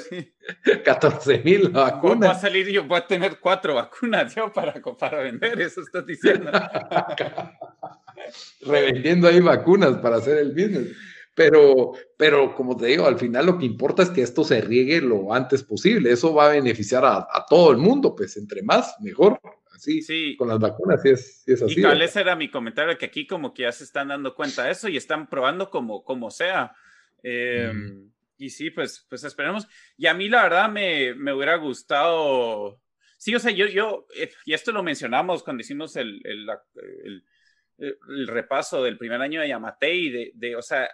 14 0.85 1.41
mil 1.43 1.73
la 1.73 1.81
vacuna. 1.81 2.27
Va 2.27 2.33
a 2.33 2.39
salir 2.39 2.69
yo, 2.69 2.85
voy 2.85 2.97
a 2.97 3.05
tener 3.05 3.39
cuatro 3.39 3.75
vacunas 3.75 4.33
yo 4.33 4.53
para, 4.53 4.73
para 4.97 5.19
vender, 5.19 5.59
eso 5.59 5.81
estás 5.81 6.05
diciendo. 6.05 6.49
Revendiendo 8.61 9.27
ahí 9.27 9.41
vacunas 9.41 9.97
para 9.97 10.17
hacer 10.17 10.37
el 10.37 10.51
business. 10.51 10.95
Pero, 11.35 11.91
pero 12.17 12.55
como 12.55 12.77
te 12.77 12.85
digo, 12.85 13.05
al 13.05 13.19
final 13.19 13.47
lo 13.47 13.57
que 13.57 13.65
importa 13.65 14.03
es 14.03 14.11
que 14.11 14.21
esto 14.21 14.45
se 14.45 14.61
riegue 14.61 15.01
lo 15.01 15.33
antes 15.33 15.61
posible. 15.61 16.09
Eso 16.09 16.33
va 16.33 16.45
a 16.45 16.53
beneficiar 16.53 17.03
a, 17.03 17.17
a 17.17 17.45
todo 17.49 17.71
el 17.71 17.77
mundo, 17.77 18.15
pues 18.15 18.37
entre 18.37 18.63
más, 18.63 18.95
mejor. 19.01 19.41
Así, 19.73 20.01
sí. 20.01 20.37
con 20.37 20.47
las 20.47 20.59
vacunas, 20.59 21.01
sí 21.01 21.09
es, 21.09 21.41
sí 21.43 21.51
es 21.51 21.61
así. 21.61 21.79
Y 21.79 21.83
tal 21.83 22.01
ese 22.01 22.21
era 22.21 22.37
mi 22.37 22.49
comentario, 22.49 22.97
que 22.97 23.07
aquí 23.07 23.27
como 23.27 23.53
que 23.53 23.63
ya 23.63 23.73
se 23.73 23.83
están 23.83 24.07
dando 24.07 24.35
cuenta 24.35 24.63
de 24.63 24.71
eso 24.71 24.87
y 24.87 24.95
están 24.95 25.27
probando 25.27 25.69
como, 25.69 26.05
como 26.05 26.31
sea. 26.31 26.73
Em, 27.23 28.11
y 28.37 28.49
sí, 28.49 28.71
pues, 28.71 29.05
pues 29.09 29.23
esperemos. 29.23 29.67
Y 29.97 30.07
a 30.07 30.13
mí 30.13 30.29
la 30.29 30.43
verdad 30.43 30.69
me, 30.69 31.13
me 31.15 31.33
hubiera 31.33 31.55
gustado... 31.55 32.81
Sí, 33.17 33.35
o 33.35 33.39
sea, 33.39 33.51
yo, 33.51 33.67
yo, 33.67 34.07
eh, 34.15 34.31
y 34.45 34.53
esto 34.53 34.71
lo 34.71 34.81
mencionamos 34.81 35.43
cuando 35.43 35.61
hicimos 35.61 35.95
el, 35.95 36.21
el, 36.23 36.49
el, 37.03 37.23
el 37.77 38.27
repaso 38.27 38.83
del 38.83 38.97
primer 38.97 39.21
año 39.21 39.41
de 39.41 39.49
Yamatei, 39.49 40.09
de, 40.09 40.31
de, 40.33 40.55
o 40.55 40.61
sea, 40.63 40.89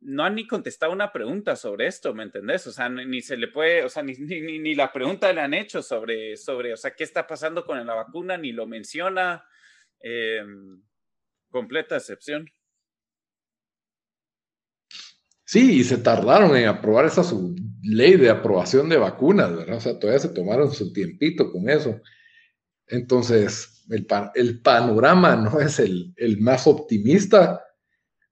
no 0.00 0.24
han 0.24 0.34
ni 0.34 0.46
contestado 0.46 0.92
una 0.92 1.12
pregunta 1.12 1.54
sobre 1.54 1.86
esto, 1.86 2.12
¿me 2.14 2.24
entendés? 2.24 2.66
O 2.66 2.72
sea, 2.72 2.88
ni, 2.88 3.22
se 3.22 3.36
le 3.36 3.46
puede, 3.48 3.84
o 3.84 3.88
sea, 3.88 4.02
ni, 4.02 4.14
ni, 4.14 4.58
ni, 4.58 4.74
la 4.74 4.92
pregunta 4.92 5.32
le 5.32 5.40
han 5.40 5.54
hecho 5.54 5.82
sobre, 5.82 6.36
sobre, 6.36 6.72
o 6.72 6.76
sea, 6.76 6.94
qué 6.94 7.04
está 7.04 7.26
pasando 7.26 7.64
con 7.64 7.84
la 7.86 7.94
vacuna, 7.94 8.36
ni 8.36 8.50
lo 8.50 8.66
menciona. 8.66 9.44
Eh, 10.00 10.44
completa 11.52 11.96
excepción. 11.96 12.50
Sí, 15.52 15.80
y 15.80 15.84
se 15.84 15.98
tardaron 15.98 16.56
en 16.56 16.66
aprobar 16.66 17.04
esa 17.04 17.22
su 17.22 17.54
ley 17.82 18.16
de 18.16 18.30
aprobación 18.30 18.88
de 18.88 18.96
vacunas, 18.96 19.54
¿verdad? 19.54 19.76
O 19.76 19.80
sea, 19.82 19.98
todavía 19.98 20.18
se 20.18 20.30
tomaron 20.30 20.72
su 20.72 20.94
tiempito 20.94 21.52
con 21.52 21.68
eso. 21.68 22.00
Entonces, 22.86 23.84
el, 23.90 24.06
el 24.34 24.62
panorama 24.62 25.36
no 25.52 25.60
es 25.60 25.78
el, 25.78 26.14
el 26.16 26.40
más 26.40 26.66
optimista. 26.66 27.62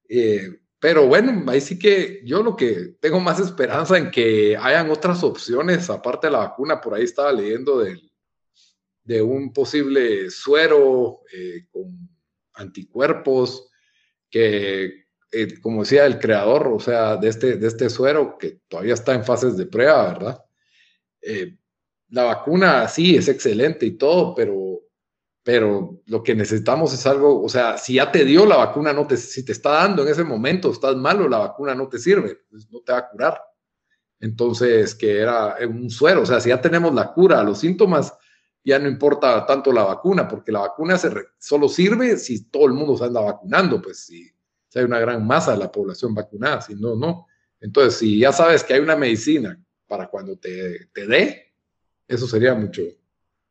Eh, 0.08 0.60
pero 0.78 1.08
bueno, 1.08 1.44
ahí 1.50 1.60
sí 1.60 1.78
que 1.78 2.22
yo 2.24 2.42
lo 2.42 2.56
que 2.56 2.94
tengo 3.02 3.20
más 3.20 3.38
esperanza 3.38 3.98
en 3.98 4.10
que 4.10 4.56
hayan 4.56 4.88
otras 4.88 5.22
opciones 5.22 5.90
aparte 5.90 6.28
de 6.28 6.30
la 6.30 6.38
vacuna. 6.38 6.80
Por 6.80 6.94
ahí 6.94 7.04
estaba 7.04 7.32
leyendo 7.32 7.80
de, 7.80 8.00
de 9.04 9.20
un 9.20 9.52
posible 9.52 10.30
suero 10.30 11.20
eh, 11.34 11.66
con 11.70 12.08
anticuerpos 12.54 13.68
que, 14.30 15.09
eh, 15.32 15.60
como 15.60 15.82
decía 15.82 16.06
el 16.06 16.18
creador, 16.18 16.68
o 16.68 16.80
sea, 16.80 17.16
de 17.16 17.28
este, 17.28 17.56
de 17.56 17.68
este 17.68 17.90
suero 17.90 18.36
que 18.38 18.60
todavía 18.68 18.94
está 18.94 19.14
en 19.14 19.24
fases 19.24 19.56
de 19.56 19.66
prueba, 19.66 20.12
¿verdad? 20.12 20.44
Eh, 21.22 21.56
la 22.08 22.24
vacuna 22.24 22.88
sí 22.88 23.16
es 23.16 23.28
excelente 23.28 23.86
y 23.86 23.92
todo, 23.92 24.34
pero 24.34 24.70
pero 25.42 26.00
lo 26.06 26.22
que 26.22 26.34
necesitamos 26.34 26.92
es 26.92 27.06
algo, 27.06 27.42
o 27.42 27.48
sea, 27.48 27.78
si 27.78 27.94
ya 27.94 28.12
te 28.12 28.24
dio 28.24 28.44
la 28.44 28.56
vacuna, 28.56 28.92
no 28.92 29.06
te, 29.06 29.16
si 29.16 29.44
te 29.44 29.52
está 29.52 29.70
dando 29.70 30.02
en 30.02 30.08
ese 30.08 30.22
momento, 30.22 30.70
estás 30.70 30.96
malo, 30.96 31.28
la 31.28 31.38
vacuna 31.38 31.74
no 31.74 31.88
te 31.88 31.98
sirve, 31.98 32.40
pues 32.50 32.70
no 32.70 32.80
te 32.80 32.92
va 32.92 32.98
a 32.98 33.08
curar. 33.08 33.42
Entonces, 34.20 34.94
que 34.94 35.18
era 35.18 35.56
un 35.66 35.88
suero, 35.88 36.22
o 36.22 36.26
sea, 36.26 36.40
si 36.40 36.50
ya 36.50 36.60
tenemos 36.60 36.94
la 36.94 37.12
cura 37.12 37.42
los 37.42 37.58
síntomas, 37.58 38.12
ya 38.62 38.78
no 38.78 38.86
importa 38.86 39.46
tanto 39.46 39.72
la 39.72 39.84
vacuna, 39.84 40.28
porque 40.28 40.52
la 40.52 40.60
vacuna 40.60 40.98
solo 41.38 41.68
sirve 41.68 42.18
si 42.18 42.50
todo 42.50 42.66
el 42.66 42.74
mundo 42.74 42.98
se 42.98 43.04
anda 43.04 43.22
vacunando, 43.22 43.80
pues 43.80 44.04
si, 44.04 44.30
si 44.70 44.78
hay 44.78 44.84
una 44.84 45.00
gran 45.00 45.26
masa 45.26 45.52
de 45.52 45.58
la 45.58 45.70
población 45.70 46.14
vacunada, 46.14 46.60
si 46.60 46.76
no, 46.76 46.94
no. 46.94 47.26
Entonces, 47.60 47.98
si 47.98 48.20
ya 48.20 48.32
sabes 48.32 48.62
que 48.62 48.74
hay 48.74 48.80
una 48.80 48.96
medicina 48.96 49.60
para 49.86 50.08
cuando 50.08 50.38
te, 50.38 50.86
te 50.92 51.06
dé, 51.08 51.52
eso 52.06 52.28
sería 52.28 52.54
mucho, 52.54 52.82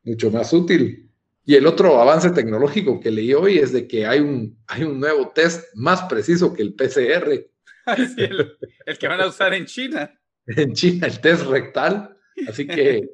mucho 0.04 0.32
más 0.32 0.54
útil. 0.54 1.12
Y 1.46 1.56
el 1.56 1.68
otro 1.68 2.00
avance 2.00 2.30
tecnológico 2.30 3.02
que 3.02 3.12
leí 3.12 3.34
hoy 3.34 3.58
es 3.58 3.74
de 3.74 3.86
que 3.86 4.06
hay 4.06 4.22
un, 4.22 4.58
hay 4.68 4.84
un 4.84 4.98
nuevo 4.98 5.30
test 5.30 5.66
más 5.76 6.04
preciso 6.04 6.54
que 6.54 6.62
el 6.62 6.74
PCR. 6.74 7.52
el, 8.18 8.98
que 8.98 9.08
van 9.08 9.20
a 9.20 9.28
usar 9.28 9.54
en 9.54 9.66
China. 9.66 10.18
En 10.46 10.74
China, 10.74 11.08
el 11.08 11.20
test 11.20 11.44
rectal. 11.48 12.18
Así 12.48 12.66
que 12.66 13.10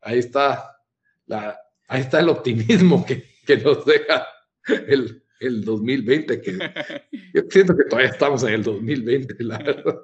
ahí 0.00 0.18
está, 0.18 0.78
la, 1.26 1.60
ahí 1.86 2.00
está 2.00 2.20
el 2.20 2.30
optimismo 2.30 3.04
que, 3.04 3.26
que 3.44 3.58
nos 3.58 3.84
deja 3.84 4.26
el, 4.66 5.21
el 5.42 5.64
2020, 5.64 6.40
que 6.40 6.52
yo 7.34 7.42
siento 7.50 7.76
que 7.76 7.84
todavía 7.84 8.10
estamos 8.10 8.42
en 8.44 8.54
el 8.54 8.62
2020, 8.62 9.44
la 9.44 9.58
verdad. 9.58 10.00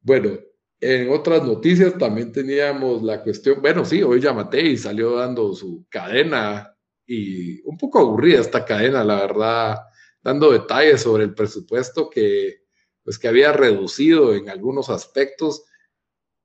Bueno, 0.00 0.38
en 0.80 1.10
otras 1.10 1.44
noticias 1.44 1.98
también 1.98 2.32
teníamos 2.32 3.02
la 3.02 3.22
cuestión, 3.22 3.60
bueno, 3.60 3.84
sí, 3.84 4.02
hoy 4.02 4.22
y 4.52 4.76
salió 4.76 5.16
dando 5.16 5.52
su 5.54 5.86
cadena 5.90 6.74
y 7.06 7.60
un 7.62 7.76
poco 7.76 7.98
aburrida 7.98 8.40
esta 8.40 8.64
cadena, 8.64 9.02
la 9.02 9.16
verdad, 9.16 9.76
dando 10.22 10.52
detalles 10.52 11.02
sobre 11.02 11.24
el 11.24 11.34
presupuesto 11.34 12.08
que, 12.10 12.62
pues, 13.02 13.18
que 13.18 13.28
había 13.28 13.52
reducido 13.52 14.34
en 14.34 14.50
algunos 14.50 14.90
aspectos. 14.90 15.64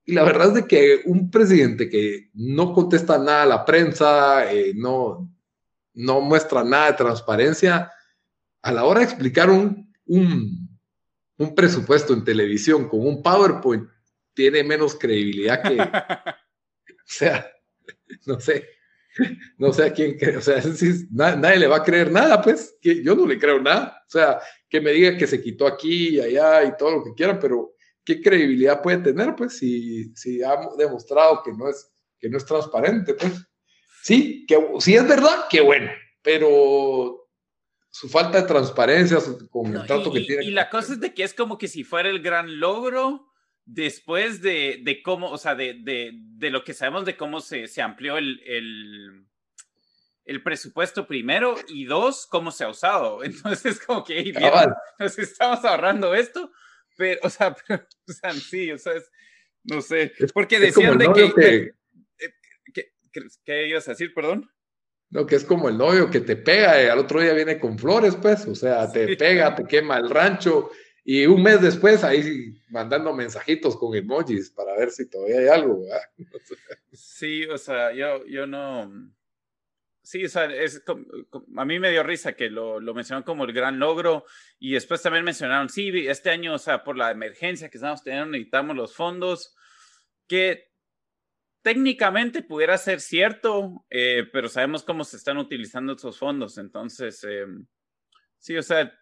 Y 0.05 0.13
la 0.13 0.23
verdad 0.23 0.49
es 0.49 0.53
de 0.53 0.67
que 0.67 1.01
un 1.05 1.31
presidente 1.31 1.89
que 1.89 2.29
no 2.33 2.73
contesta 2.73 3.17
nada 3.17 3.43
a 3.43 3.47
la 3.47 3.65
prensa, 3.65 4.51
eh, 4.51 4.73
no, 4.75 5.33
no 5.93 6.21
muestra 6.21 6.63
nada 6.63 6.91
de 6.91 6.97
transparencia, 6.97 7.91
a 8.61 8.71
la 8.71 8.83
hora 8.83 8.99
de 8.99 9.05
explicar 9.05 9.49
un, 9.49 9.93
un, 10.05 10.79
un 11.37 11.55
presupuesto 11.55 12.13
en 12.13 12.23
televisión 12.23 12.89
con 12.89 13.05
un 13.05 13.21
PowerPoint, 13.21 13.87
tiene 14.33 14.63
menos 14.63 14.95
credibilidad 14.95 15.61
que, 15.61 15.79
o 16.91 17.05
sea, 17.05 17.49
no 18.25 18.39
sé, 18.39 18.67
no 19.57 19.71
sé 19.71 19.85
a 19.85 19.93
quién, 19.93 20.17
o 20.37 20.41
sea, 20.41 20.61
si, 20.61 21.07
nadie 21.11 21.59
le 21.59 21.67
va 21.67 21.77
a 21.77 21.83
creer 21.83 22.11
nada, 22.11 22.41
pues, 22.41 22.77
que 22.81 23.03
yo 23.03 23.15
no 23.15 23.25
le 23.25 23.37
creo 23.37 23.61
nada, 23.61 24.03
o 24.07 24.09
sea, 24.09 24.39
que 24.67 24.81
me 24.81 24.91
diga 24.91 25.17
que 25.17 25.27
se 25.27 25.41
quitó 25.41 25.67
aquí 25.67 26.15
y 26.15 26.19
allá 26.19 26.63
y 26.63 26.77
todo 26.77 26.91
lo 26.91 27.03
que 27.03 27.13
quieran, 27.13 27.39
pero 27.39 27.75
¿qué 28.05 28.21
credibilidad 28.21 28.81
puede 28.81 28.97
tener, 28.99 29.35
pues, 29.35 29.57
si, 29.57 30.13
si 30.15 30.41
ha 30.43 30.55
demostrado 30.77 31.41
que 31.43 31.51
no 31.53 31.69
es, 31.69 31.91
que 32.19 32.29
no 32.29 32.37
es 32.37 32.45
transparente, 32.45 33.13
pues? 33.13 33.47
Sí, 34.03 34.45
que 34.47 34.57
si 34.79 34.95
es 34.95 35.07
verdad, 35.07 35.45
qué 35.49 35.61
bueno, 35.61 35.91
pero 36.21 37.29
su 37.89 38.09
falta 38.09 38.41
de 38.41 38.47
transparencia 38.47 39.19
con 39.49 39.75
el 39.75 39.85
trato 39.85 40.11
que 40.11 40.21
tiene. 40.21 40.43
Y 40.43 40.51
la 40.51 40.69
cosa 40.69 40.93
es 40.93 40.99
de 40.99 41.13
que 41.13 41.23
es 41.23 41.33
como 41.33 41.57
que 41.57 41.67
si 41.67 41.83
fuera 41.83 42.09
el 42.09 42.21
gran 42.21 42.59
logro, 42.59 43.27
después 43.65 44.41
de, 44.41 44.81
de 44.83 45.01
cómo, 45.01 45.29
o 45.29 45.37
sea, 45.37 45.55
de, 45.55 45.75
de, 45.75 46.11
de, 46.13 46.49
lo 46.49 46.63
que 46.63 46.73
sabemos 46.73 47.05
de 47.05 47.15
cómo 47.15 47.39
se, 47.39 47.67
se 47.67 47.81
amplió 47.81 48.17
el, 48.17 48.41
el, 48.45 49.25
el, 50.25 50.43
presupuesto 50.43 51.07
primero 51.07 51.55
y 51.67 51.85
dos, 51.85 52.25
cómo 52.25 52.51
se 52.51 52.63
ha 52.63 52.69
usado. 52.69 53.23
Entonces, 53.23 53.79
como 53.79 54.03
que 54.03 54.19
hey, 54.19 54.33
nos 54.99 55.17
estamos 55.17 55.63
ahorrando 55.63 56.13
esto, 56.13 56.51
pero, 56.97 57.19
o 57.23 57.29
sea, 57.29 57.56
pero, 57.67 57.88
o 58.08 58.12
sea 58.12 58.34
sí, 58.34 58.71
o 58.71 58.77
sea, 58.77 58.93
es, 58.93 59.10
no 59.63 59.82
sé, 59.82 60.12
porque 60.34 60.60
decían 60.60 60.97
de 60.97 61.12
que, 61.13 61.34
que, 62.73 62.91
que, 63.12 63.27
¿Qué 63.43 63.67
ibas 63.67 63.88
a 63.88 63.91
decir, 63.91 64.13
perdón? 64.13 64.49
No, 65.10 65.27
que 65.27 65.36
es 65.36 65.43
como 65.43 65.69
el 65.69 65.77
novio 65.77 66.10
que 66.10 66.21
te 66.21 66.36
pega 66.36 66.82
y 66.84 66.88
al 66.88 66.97
otro 66.97 67.21
día 67.21 67.34
viene 67.34 67.60
con 67.60 67.77
flores, 67.77 68.15
pues, 68.15 68.47
o 68.47 68.56
sea, 68.56 68.91
te 68.91 69.15
pega, 69.15 69.53
te 69.53 69.65
quema 69.65 69.97
el 69.97 70.10
rancho 70.10 70.71
y 71.06 71.25
un 71.25 71.43
mes 71.43 71.62
después 71.62 72.03
ahí 72.03 72.62
mandando 72.69 73.13
mensajitos 73.13 73.75
con 73.75 73.95
emojis 73.95 74.49
para 74.49 74.75
ver 74.77 74.89
si 74.89 75.10
todavía 75.10 75.39
hay 75.39 75.47
algo. 75.47 75.84
Sí, 76.91 77.45
o 77.45 77.58
sea, 77.58 77.91
yo, 77.93 78.25
yo 78.27 78.45
no... 78.45 78.91
Sí, 80.03 80.25
o 80.25 80.29
sea, 80.29 80.45
es, 80.45 80.83
a 81.55 81.65
mí 81.65 81.79
me 81.79 81.89
dio 81.89 82.03
risa 82.03 82.33
que 82.33 82.49
lo, 82.49 82.81
lo 82.81 82.93
mencionaron 82.93 83.23
como 83.23 83.45
el 83.45 83.53
gran 83.53 83.79
logro 83.79 84.25
y 84.59 84.73
después 84.73 85.01
también 85.01 85.23
mencionaron, 85.23 85.69
sí, 85.69 85.91
este 86.07 86.29
año, 86.29 86.55
o 86.55 86.57
sea, 86.57 86.83
por 86.83 86.97
la 86.97 87.09
emergencia 87.09 87.69
que 87.69 87.77
estamos 87.77 88.03
teniendo, 88.03 88.31
necesitamos 88.31 88.75
los 88.75 88.93
fondos, 88.93 89.55
que 90.27 90.73
técnicamente 91.61 92.43
pudiera 92.43 92.77
ser 92.77 92.99
cierto, 92.99 93.85
eh, 93.89 94.27
pero 94.33 94.49
sabemos 94.49 94.83
cómo 94.83 95.05
se 95.05 95.15
están 95.15 95.37
utilizando 95.37 95.93
esos 95.93 96.19
fondos, 96.19 96.57
entonces, 96.57 97.23
eh, 97.23 97.45
sí, 98.39 98.57
o 98.57 98.61
sea, 98.61 98.93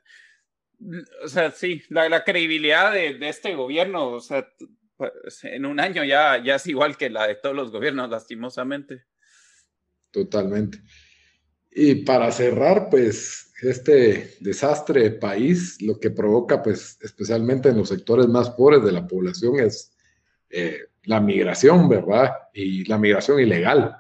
o 1.24 1.28
sea, 1.28 1.50
sí, 1.50 1.82
la, 1.90 2.24
credibilidad 2.24 2.92
de, 2.92 3.18
este 3.28 3.56
gobierno, 3.56 4.10
o 4.10 4.20
sea, 4.20 4.48
pues, 4.98 5.44
en 5.46 5.66
un 5.66 5.80
año 5.80 6.04
ya, 6.04 6.38
ya 6.44 6.56
es 6.56 6.68
igual 6.68 6.96
que 6.96 7.10
la 7.10 7.28
de 7.28 7.36
todos 7.36 7.56
los 7.56 7.72
gobiernos, 7.72 8.08
lastimosamente. 8.08 9.06
Totalmente. 10.12 10.82
Y 11.72 11.96
para 12.04 12.32
cerrar, 12.32 12.90
pues, 12.90 13.54
este 13.62 14.36
desastre 14.40 15.04
de 15.04 15.12
país, 15.12 15.82
lo 15.82 16.00
que 16.00 16.12
provoca, 16.12 16.62
pues, 16.62 16.98
especialmente 17.02 17.70
en 17.70 17.78
los 17.78 17.90
sectores 17.90 18.28
más 18.28 18.50
pobres 18.52 18.84
de 18.84 18.92
la 18.92 19.08
población, 19.08 19.60
es 19.60 19.96
eh, 20.50 20.80
la 21.04 21.20
migración, 21.20 21.88
¿verdad? 21.88 22.32
Y 22.54 22.86
la 22.86 22.98
migración 22.98 23.40
ilegal. 23.40 23.96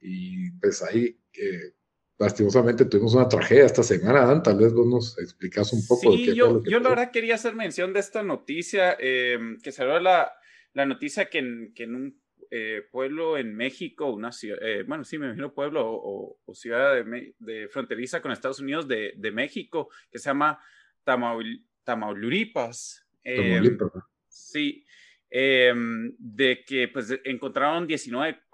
Y 0.00 0.50
pues 0.52 0.82
ahí, 0.82 1.18
eh, 1.32 1.72
lastimosamente 2.18 2.84
tuvimos 2.84 3.14
una 3.14 3.28
tragedia 3.28 3.64
esta 3.64 3.82
semana, 3.82 4.26
Dan, 4.26 4.42
tal 4.42 4.58
vez 4.58 4.72
vos 4.72 4.86
nos 4.86 5.18
explicas 5.18 5.72
un 5.72 5.86
poco. 5.86 6.12
Sí, 6.12 6.34
yo, 6.34 6.62
yo 6.62 6.80
la 6.80 6.90
verdad 6.90 7.10
quería 7.10 7.34
hacer 7.34 7.54
mención 7.54 7.92
de 7.92 8.00
esta 8.00 8.22
noticia, 8.22 8.96
eh, 9.00 9.38
que 9.62 9.72
salió 9.72 9.98
la, 9.98 10.32
la 10.74 10.86
noticia 10.86 11.28
que 11.28 11.38
en, 11.38 11.72
que 11.74 11.84
en 11.84 11.94
un 11.94 12.23
eh, 12.56 12.86
pueblo 12.88 13.36
en 13.36 13.52
México, 13.56 14.06
una 14.12 14.30
ciudad, 14.30 14.62
eh, 14.62 14.84
bueno, 14.84 15.02
sí, 15.02 15.18
me 15.18 15.26
imagino 15.26 15.52
pueblo 15.52 15.82
o, 15.84 16.54
ciudad 16.54 17.04
de, 17.04 17.68
fronteriza 17.68 18.22
con 18.22 18.30
Estados 18.30 18.60
Unidos 18.60 18.86
de, 18.86 19.12
de 19.16 19.32
México, 19.32 19.88
que 20.08 20.20
se 20.20 20.30
llama 20.30 20.60
Tamaul, 21.02 21.64
Tamaulipas. 21.82 23.08
Tamaulipas. 23.24 23.90
sí, 24.28 24.86
em, 25.30 26.14
de 26.16 26.62
que 26.62 26.86
pues 26.86 27.18
encontraron 27.24 27.88
19 27.88 28.44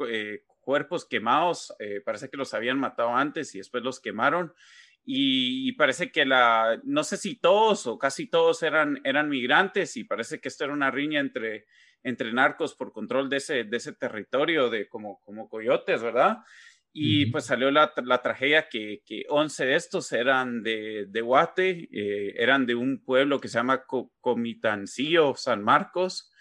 cuerpos 0.60 1.04
quemados, 1.04 1.74
parece 2.02 2.30
que 2.30 2.38
los 2.38 2.54
habían 2.54 2.78
matado 2.78 3.14
antes 3.14 3.54
y 3.54 3.58
después 3.58 3.82
los 3.82 4.00
quemaron. 4.00 4.54
Y, 5.04 5.72
parece 5.72 6.10
que 6.10 6.24
la, 6.24 6.80
no 6.84 7.04
sé 7.04 7.18
si 7.18 7.36
todos 7.36 7.86
o 7.86 7.98
casi 7.98 8.28
todos 8.28 8.62
eran, 8.62 8.98
eran 9.04 9.28
migrantes 9.28 9.98
y 9.98 10.04
parece 10.04 10.40
que 10.40 10.48
esto 10.48 10.64
era 10.64 10.72
una 10.72 10.90
riña 10.90 11.20
entre, 11.20 11.66
entre 12.02 12.32
narcos 12.32 12.74
por 12.74 12.92
control 12.92 13.28
de 13.28 13.36
ese, 13.36 13.64
de 13.64 13.76
ese 13.76 13.92
territorio 13.92 14.70
de 14.70 14.88
como, 14.88 15.20
como 15.20 15.48
coyotes, 15.48 16.02
¿verdad? 16.02 16.38
Y 16.92 17.26
pues 17.26 17.44
salió 17.44 17.70
la, 17.70 17.92
la 18.04 18.20
tragedia 18.20 18.68
que, 18.68 19.02
que, 19.06 19.24
11 19.28 19.64
de 19.64 19.74
estos 19.76 20.10
eran 20.12 20.62
de, 20.62 21.06
de 21.08 21.20
Guate, 21.20 21.88
eh, 21.92 22.34
eran 22.36 22.66
de 22.66 22.74
un 22.74 23.04
pueblo 23.04 23.40
que 23.40 23.46
se 23.46 23.58
llama 23.58 23.84
Comitancillo, 24.20 25.36
San 25.36 25.62
Marcos. 25.62 26.32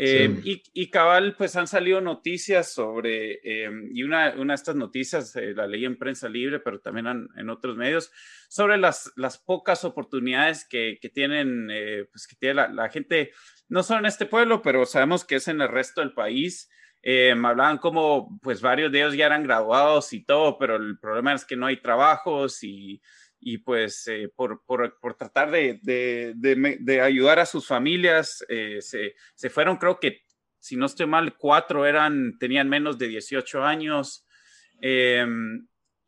Eh, 0.00 0.32
y, 0.44 0.62
y, 0.72 0.90
cabal, 0.90 1.34
pues 1.36 1.56
han 1.56 1.66
salido 1.66 2.00
noticias 2.00 2.72
sobre, 2.72 3.40
eh, 3.42 3.68
y 3.92 4.04
una, 4.04 4.32
una, 4.38 4.52
de 4.52 4.54
estas 4.54 4.76
noticias 4.76 5.34
la 5.34 5.66
leí 5.66 5.84
en 5.84 5.98
prensa 5.98 6.28
libre, 6.28 6.60
pero 6.60 6.78
también 6.78 7.28
en, 7.36 7.50
otros 7.50 7.76
medios, 7.76 8.12
sobre 8.48 8.78
las, 8.78 9.12
las 9.16 9.38
pocas 9.38 9.84
oportunidades 9.84 10.64
que, 10.64 10.98
que 11.02 11.08
tienen, 11.08 11.66
pues 12.12 12.28
que 12.28 12.36
tiene 12.36 12.54
la, 12.54 12.68
la, 12.68 12.88
gente 12.90 13.32
no 13.68 13.82
solo 13.82 14.00
en 14.00 14.06
este 14.06 14.26
pueblo, 14.26 14.62
pero 14.62 14.86
sabemos 14.86 15.24
que 15.24 15.36
es 15.36 15.48
en 15.48 15.60
el 15.60 15.68
resto 15.68 16.00
del 16.00 16.12
país. 16.12 16.70
Eh, 17.02 17.34
me 17.34 17.48
hablaban 17.48 17.78
como, 17.78 18.38
pues 18.42 18.60
varios 18.60 18.90
de 18.90 19.00
ellos 19.00 19.14
ya 19.14 19.26
eran 19.26 19.44
graduados 19.44 20.12
y 20.12 20.24
todo, 20.24 20.58
pero 20.58 20.76
el 20.76 20.98
problema 20.98 21.32
es 21.32 21.44
que 21.44 21.56
no 21.56 21.66
hay 21.66 21.80
trabajos 21.80 22.62
y, 22.64 23.00
y 23.40 23.58
pues 23.58 24.06
eh, 24.08 24.30
por, 24.34 24.64
por, 24.64 24.98
por, 24.98 25.14
tratar 25.14 25.50
de, 25.50 25.78
de, 25.82 26.34
de, 26.34 27.00
ayudar 27.00 27.38
a 27.38 27.46
sus 27.46 27.66
familias, 27.66 28.44
eh, 28.48 28.78
se, 28.80 29.14
se, 29.34 29.50
fueron, 29.50 29.76
creo 29.76 30.00
que, 30.00 30.22
si 30.58 30.76
no 30.76 30.86
estoy 30.86 31.06
mal, 31.06 31.36
cuatro 31.36 31.86
eran, 31.86 32.36
tenían 32.38 32.68
menos 32.68 32.98
de 32.98 33.08
18 33.08 33.62
años. 33.62 34.26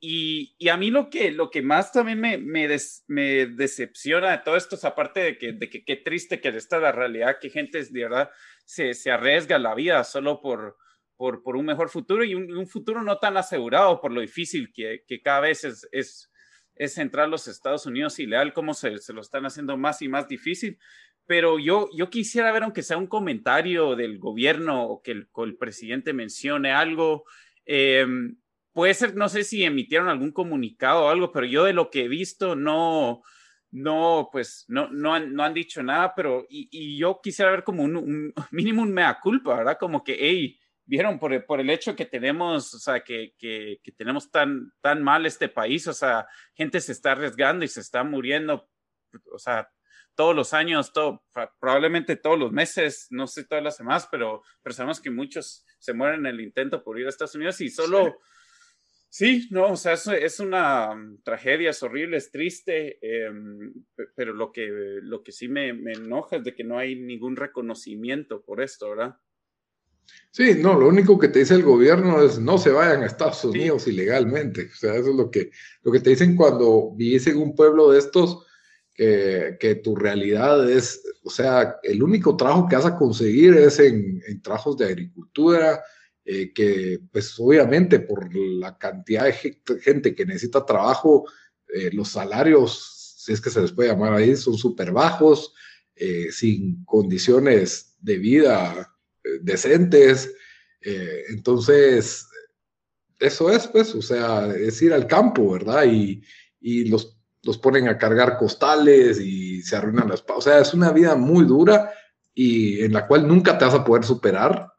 Y, 0.02 0.54
y, 0.56 0.70
a 0.70 0.78
mí 0.78 0.90
lo 0.90 1.10
que, 1.10 1.30
lo 1.30 1.50
que 1.50 1.60
más 1.60 1.92
también 1.92 2.18
me, 2.18 2.38
me, 2.38 2.66
me 3.08 3.46
decepciona 3.46 4.30
de 4.30 4.38
todo 4.38 4.56
esto 4.56 4.74
es 4.76 4.84
aparte 4.86 5.20
de 5.20 5.36
que, 5.36 5.52
de 5.52 5.68
que 5.68 5.84
qué 5.84 5.96
triste 5.96 6.40
que 6.40 6.48
esta 6.48 6.76
es 6.76 6.82
la 6.82 6.90
realidad, 6.90 7.36
que 7.38 7.50
gente 7.50 7.84
de 7.84 8.02
verdad 8.02 8.30
se, 8.64 8.94
se 8.94 9.10
arriesga 9.10 9.58
la 9.58 9.74
vida 9.74 10.02
solo 10.04 10.40
por, 10.40 10.78
por, 11.16 11.42
por 11.42 11.54
un 11.54 11.66
mejor 11.66 11.90
futuro 11.90 12.24
y 12.24 12.34
un, 12.34 12.50
un, 12.56 12.66
futuro 12.66 13.02
no 13.02 13.18
tan 13.18 13.36
asegurado 13.36 14.00
por 14.00 14.10
lo 14.10 14.22
difícil 14.22 14.72
que, 14.72 15.04
que 15.06 15.20
cada 15.20 15.40
vez 15.40 15.64
es, 15.64 15.86
es, 15.92 16.32
es, 16.76 16.96
entrar 16.96 17.28
los 17.28 17.46
Estados 17.46 17.84
Unidos 17.84 18.18
y 18.20 18.26
leal 18.26 18.54
cómo 18.54 18.72
se, 18.72 18.96
se, 19.00 19.12
lo 19.12 19.20
están 19.20 19.44
haciendo 19.44 19.76
más 19.76 20.00
y 20.00 20.08
más 20.08 20.28
difícil. 20.28 20.78
Pero 21.26 21.58
yo, 21.58 21.90
yo 21.94 22.08
quisiera 22.08 22.50
ver, 22.52 22.62
aunque 22.62 22.82
sea 22.82 22.96
un 22.96 23.06
comentario 23.06 23.96
del 23.96 24.18
gobierno 24.18 24.82
o 24.82 25.02
que 25.02 25.10
el, 25.10 25.28
el 25.44 25.56
presidente 25.58 26.14
mencione 26.14 26.72
algo. 26.72 27.24
Eh, 27.66 28.06
puede 28.72 28.94
ser, 28.94 29.16
no 29.16 29.28
sé 29.28 29.44
si 29.44 29.64
emitieron 29.64 30.08
algún 30.08 30.32
comunicado 30.32 31.04
o 31.04 31.08
algo, 31.08 31.32
pero 31.32 31.46
yo 31.46 31.64
de 31.64 31.72
lo 31.72 31.90
que 31.90 32.04
he 32.04 32.08
visto 32.08 32.56
no, 32.56 33.22
no, 33.70 34.28
pues 34.32 34.64
no, 34.68 34.88
no, 34.90 35.14
han, 35.14 35.34
no 35.34 35.44
han 35.44 35.54
dicho 35.54 35.82
nada, 35.82 36.14
pero 36.14 36.46
y, 36.48 36.98
yo 36.98 37.20
quisiera 37.22 37.50
ver 37.50 37.64
como 37.64 37.82
un, 37.84 38.32
mínimo 38.50 38.82
un 38.82 38.92
mea 38.92 39.18
culpa, 39.20 39.56
¿verdad? 39.56 39.78
Como 39.78 40.02
que, 40.04 40.16
hey, 40.18 40.58
vieron 40.84 41.18
por 41.18 41.44
por 41.46 41.60
el 41.60 41.70
hecho 41.70 41.94
que 41.94 42.06
tenemos, 42.06 42.74
o 42.74 42.78
sea, 42.78 43.00
que, 43.00 43.34
que, 43.38 43.78
que, 43.82 43.92
tenemos 43.92 44.30
tan, 44.30 44.72
tan 44.80 45.02
mal 45.02 45.26
este 45.26 45.48
país, 45.48 45.86
o 45.86 45.92
sea, 45.92 46.26
gente 46.54 46.80
se 46.80 46.92
está 46.92 47.12
arriesgando 47.12 47.64
y 47.64 47.68
se 47.68 47.80
está 47.80 48.02
muriendo, 48.02 48.68
o 49.32 49.38
sea, 49.38 49.70
todos 50.16 50.34
los 50.34 50.52
años, 50.52 50.92
todo, 50.92 51.24
probablemente 51.60 52.16
todos 52.16 52.38
los 52.38 52.52
meses, 52.52 53.06
no 53.10 53.26
sé 53.26 53.44
todas 53.44 53.62
las 53.62 53.76
semanas, 53.76 54.08
pero, 54.10 54.42
pero 54.62 54.74
sabemos 54.74 55.00
que 55.00 55.10
muchos 55.10 55.64
se 55.78 55.94
mueren 55.94 56.26
en 56.26 56.34
el 56.34 56.40
intento 56.40 56.82
por 56.82 56.98
ir 56.98 57.06
a 57.06 57.10
Estados 57.10 57.34
Unidos 57.34 57.60
y 57.60 57.70
solo... 57.70 58.04
Sí, 58.04 58.10
no, 59.50 59.72
o 59.72 59.76
sea, 59.76 59.94
es, 59.94 60.06
es 60.06 60.40
una 60.40 60.94
mm, 60.94 61.22
tragedia, 61.22 61.70
es 61.70 61.82
horrible, 61.82 62.16
es 62.16 62.30
triste, 62.30 62.98
em, 63.02 63.72
pero 64.14 64.32
lo 64.32 64.52
que, 64.52 64.68
lo 65.02 65.22
que 65.22 65.32
sí 65.32 65.48
me, 65.48 65.72
me, 65.72 65.92
enoja 65.92 66.36
es 66.36 66.44
de 66.44 66.54
que 66.54 66.64
no 66.64 66.78
hay 66.78 66.94
ningún 66.96 67.36
reconocimiento 67.36 68.42
por 68.42 68.60
esto, 68.62 68.90
¿verdad? 68.90 69.16
Sí, 70.30 70.54
no, 70.58 70.78
lo 70.78 70.88
único 70.88 71.18
que 71.18 71.28
te 71.28 71.40
dice 71.40 71.54
el 71.54 71.62
gobierno 71.62 72.22
es 72.22 72.38
no 72.38 72.58
se 72.58 72.70
vayan 72.70 73.02
a 73.02 73.06
Estados 73.06 73.44
Unidos 73.44 73.86
ilegalmente. 73.86 74.70
O 74.72 74.76
sea, 74.76 74.94
eso 74.94 75.10
es 75.10 75.16
lo 75.16 75.30
que, 75.30 75.50
lo 75.82 75.92
que 75.92 76.00
te 76.00 76.10
dicen 76.10 76.36
cuando 76.36 76.92
vivís 76.94 77.26
en 77.26 77.38
un 77.38 77.54
pueblo 77.54 77.90
de 77.90 77.98
estos, 77.98 78.46
que, 78.94 79.56
que, 79.58 79.76
tu 79.76 79.96
realidad 79.96 80.68
es, 80.68 81.02
o 81.24 81.30
sea, 81.30 81.76
el 81.82 82.02
único 82.02 82.36
trabajo 82.36 82.68
que 82.68 82.76
vas 82.76 82.86
a 82.86 82.96
conseguir 82.96 83.54
es 83.54 83.78
en, 83.78 84.20
en 84.26 84.42
trabajos 84.42 84.76
de 84.76 84.86
agricultura, 84.86 85.80
eh, 86.24 86.52
que 86.52 87.00
pues 87.10 87.34
obviamente 87.38 88.00
por 88.00 88.34
la 88.34 88.76
cantidad 88.76 89.24
de 89.24 89.32
gente 89.80 90.14
que 90.14 90.26
necesita 90.26 90.66
trabajo, 90.66 91.26
eh, 91.68 91.90
los 91.92 92.10
salarios, 92.10 93.14
si 93.16 93.32
es 93.32 93.40
que 93.40 93.50
se 93.50 93.60
les 93.62 93.72
puede 93.72 93.88
llamar 93.88 94.12
ahí, 94.12 94.36
son 94.36 94.56
súper 94.56 94.92
bajos, 94.92 95.54
eh, 95.94 96.28
sin 96.30 96.84
condiciones 96.84 97.96
de 98.00 98.18
vida 98.18 98.94
decentes. 99.42 100.32
entonces, 101.28 102.26
eso 103.18 103.50
es, 103.50 103.66
pues, 103.68 103.94
o 103.94 104.00
sea, 104.02 104.48
es 104.54 104.80
ir 104.80 104.92
al 104.94 105.06
campo, 105.06 105.52
¿verdad? 105.52 105.84
Y, 105.84 106.22
y 106.60 106.86
los, 106.86 107.18
los 107.42 107.58
ponen 107.58 107.88
a 107.88 107.98
cargar 107.98 108.38
costales 108.38 109.20
y 109.20 109.62
se 109.62 109.76
arruinan 109.76 110.08
las... 110.08 110.24
O 110.28 110.40
sea, 110.40 110.58
es 110.60 110.72
una 110.74 110.90
vida 110.92 111.16
muy 111.16 111.44
dura 111.44 111.92
y 112.34 112.82
en 112.82 112.92
la 112.92 113.06
cual 113.06 113.28
nunca 113.28 113.58
te 113.58 113.64
vas 113.64 113.74
a 113.74 113.84
poder 113.84 114.04
superar 114.04 114.70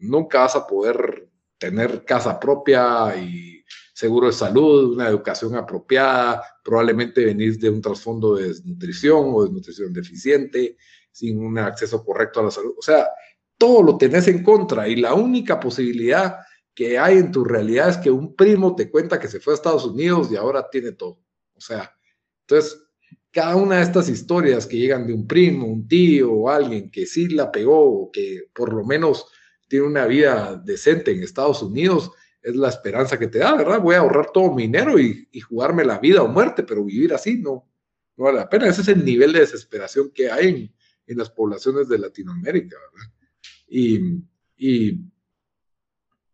nunca 0.00 0.40
vas 0.40 0.56
a 0.56 0.66
poder 0.66 1.28
tener 1.58 2.04
casa 2.04 2.40
propia 2.40 3.14
y 3.16 3.62
seguro 3.92 4.28
de 4.28 4.32
salud, 4.32 4.94
una 4.94 5.08
educación 5.08 5.54
apropiada, 5.56 6.42
probablemente 6.64 7.24
venís 7.24 7.60
de 7.60 7.68
un 7.68 7.82
trasfondo 7.82 8.36
de 8.36 8.48
desnutrición 8.48 9.30
o 9.32 9.42
desnutrición 9.42 9.92
deficiente, 9.92 10.76
sin 11.12 11.38
un 11.38 11.58
acceso 11.58 12.02
correcto 12.02 12.40
a 12.40 12.44
la 12.44 12.50
salud. 12.50 12.74
O 12.78 12.82
sea, 12.82 13.08
todo 13.58 13.82
lo 13.82 13.98
tenés 13.98 14.26
en 14.28 14.42
contra 14.42 14.88
y 14.88 14.96
la 14.96 15.12
única 15.12 15.60
posibilidad 15.60 16.38
que 16.74 16.98
hay 16.98 17.18
en 17.18 17.30
tu 17.30 17.44
realidad 17.44 17.90
es 17.90 17.98
que 17.98 18.10
un 18.10 18.34
primo 18.34 18.74
te 18.74 18.90
cuenta 18.90 19.20
que 19.20 19.28
se 19.28 19.38
fue 19.38 19.52
a 19.52 19.56
Estados 19.56 19.84
Unidos 19.84 20.32
y 20.32 20.36
ahora 20.36 20.66
tiene 20.70 20.92
todo. 20.92 21.20
O 21.54 21.60
sea, 21.60 21.94
entonces, 22.46 22.82
cada 23.30 23.56
una 23.56 23.76
de 23.76 23.82
estas 23.82 24.08
historias 24.08 24.66
que 24.66 24.78
llegan 24.78 25.06
de 25.06 25.12
un 25.12 25.26
primo, 25.26 25.66
un 25.66 25.86
tío 25.86 26.32
o 26.32 26.48
alguien 26.48 26.90
que 26.90 27.04
sí 27.04 27.28
la 27.28 27.52
pegó 27.52 28.04
o 28.04 28.10
que 28.10 28.44
por 28.54 28.72
lo 28.72 28.82
menos 28.82 29.26
tiene 29.70 29.86
una 29.86 30.04
vida 30.04 30.60
decente 30.64 31.12
en 31.12 31.22
Estados 31.22 31.62
Unidos, 31.62 32.10
es 32.42 32.56
la 32.56 32.68
esperanza 32.68 33.20
que 33.20 33.28
te 33.28 33.38
da, 33.38 33.54
¿verdad? 33.54 33.80
Voy 33.80 33.94
a 33.94 34.00
ahorrar 34.00 34.32
todo 34.32 34.52
mi 34.52 34.62
dinero 34.62 34.98
y, 34.98 35.28
jugarme 35.42 35.84
la 35.84 36.00
vida 36.00 36.22
o 36.22 36.28
muerte, 36.28 36.64
pero 36.64 36.84
vivir 36.84 37.14
así 37.14 37.38
no, 37.38 37.70
no 38.16 38.24
vale 38.24 38.38
la 38.38 38.48
pena. 38.48 38.66
Ese 38.66 38.80
es 38.82 38.88
el 38.88 39.04
nivel 39.04 39.32
de 39.32 39.40
desesperación 39.40 40.10
que 40.12 40.28
hay 40.28 40.48
en, 40.48 40.74
en 41.06 41.18
las 41.18 41.30
poblaciones 41.30 41.88
de 41.88 41.98
Latinoamérica, 41.98 42.76
¿verdad? 42.78 43.12
Y, 43.68 44.24
y 44.56 45.04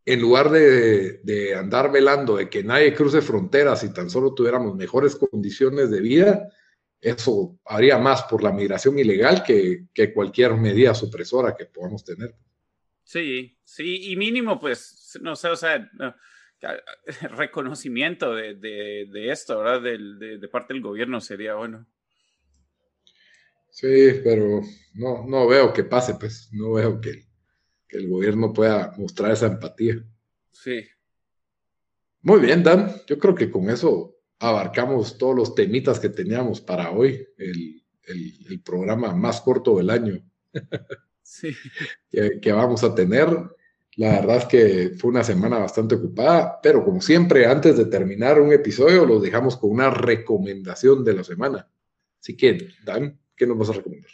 en 0.06 0.20
lugar 0.20 0.48
de, 0.50 1.20
de, 1.22 1.54
andar 1.54 1.92
velando 1.92 2.36
de 2.36 2.48
que 2.48 2.64
nadie 2.64 2.94
cruce 2.94 3.20
fronteras 3.20 3.84
y 3.84 3.92
tan 3.92 4.08
solo 4.08 4.32
tuviéramos 4.32 4.74
mejores 4.74 5.14
condiciones 5.14 5.90
de 5.90 6.00
vida, 6.00 6.48
eso 7.02 7.58
haría 7.66 7.98
más 7.98 8.22
por 8.22 8.42
la 8.42 8.50
migración 8.50 8.98
ilegal 8.98 9.42
que, 9.42 9.88
que 9.92 10.14
cualquier 10.14 10.54
medida 10.54 10.94
supresora 10.94 11.54
que 11.54 11.66
podamos 11.66 12.02
tener. 12.02 12.34
Sí, 13.06 13.56
sí, 13.62 14.10
y 14.10 14.16
mínimo, 14.16 14.58
pues, 14.58 15.16
no 15.22 15.36
sé, 15.36 15.48
o 15.48 15.54
sea, 15.54 15.88
reconocimiento 17.30 18.34
de, 18.34 18.54
de, 18.56 19.06
de 19.08 19.30
esto, 19.30 19.60
¿verdad? 19.60 19.80
De, 19.80 20.38
de, 20.38 20.48
parte 20.48 20.74
del 20.74 20.82
gobierno 20.82 21.20
sería 21.20 21.54
bueno. 21.54 21.86
Sí, 23.70 24.20
pero 24.24 24.60
no, 24.94 25.24
no 25.24 25.46
veo 25.46 25.72
que 25.72 25.84
pase, 25.84 26.16
pues, 26.16 26.48
no 26.50 26.72
veo 26.72 27.00
que, 27.00 27.28
que 27.86 27.98
el 27.98 28.08
gobierno 28.08 28.52
pueda 28.52 28.92
mostrar 28.98 29.30
esa 29.30 29.46
empatía. 29.46 30.04
Sí. 30.50 30.84
Muy 32.22 32.40
bien, 32.40 32.64
Dan, 32.64 32.92
yo 33.06 33.20
creo 33.20 33.36
que 33.36 33.52
con 33.52 33.70
eso 33.70 34.16
abarcamos 34.40 35.16
todos 35.16 35.36
los 35.36 35.54
temitas 35.54 36.00
que 36.00 36.08
teníamos 36.08 36.60
para 36.60 36.90
hoy, 36.90 37.24
el, 37.38 37.84
el, 38.02 38.46
el 38.50 38.62
programa 38.62 39.14
más 39.14 39.40
corto 39.42 39.76
del 39.76 39.90
año. 39.90 40.28
que, 42.10 42.52
vamos 42.52 42.84
a 42.84 42.94
tener. 42.94 43.28
La 43.96 44.20
verdad 44.20 44.36
es 44.36 44.44
que 44.44 44.90
fue 44.98 45.10
una 45.10 45.24
semana 45.24 45.58
bastante 45.58 45.94
ocupada, 45.94 46.60
pero 46.62 46.84
como 46.84 47.00
siempre, 47.00 47.46
antes 47.46 47.78
de 47.78 47.86
terminar 47.86 48.40
un 48.40 48.52
episodio, 48.52 49.06
los 49.06 49.22
dejamos 49.22 49.56
con 49.56 49.70
una 49.70 49.90
recomendación 49.90 51.02
de 51.02 51.14
la 51.14 51.24
semana. 51.24 51.68
Así 52.20 52.36
que, 52.36 52.68
Dan, 52.84 53.18
¿qué 53.34 53.46
nos 53.46 53.56
vas 53.58 53.70
a 53.70 53.74
recomendar? 53.74 54.10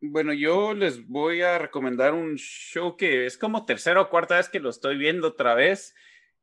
Bueno, 0.00 0.32
yo 0.32 0.74
les 0.74 1.06
voy 1.08 1.40
a 1.40 1.58
recomendar 1.58 2.12
un 2.12 2.36
show 2.36 2.96
que 2.96 3.26
es 3.26 3.38
como 3.38 3.64
tercera 3.64 4.02
o 4.02 4.10
cuarta 4.10 4.36
vez 4.36 4.48
que 4.48 4.60
lo 4.60 4.70
estoy 4.70 4.98
viendo 4.98 5.28
otra 5.28 5.54
vez. 5.54 5.94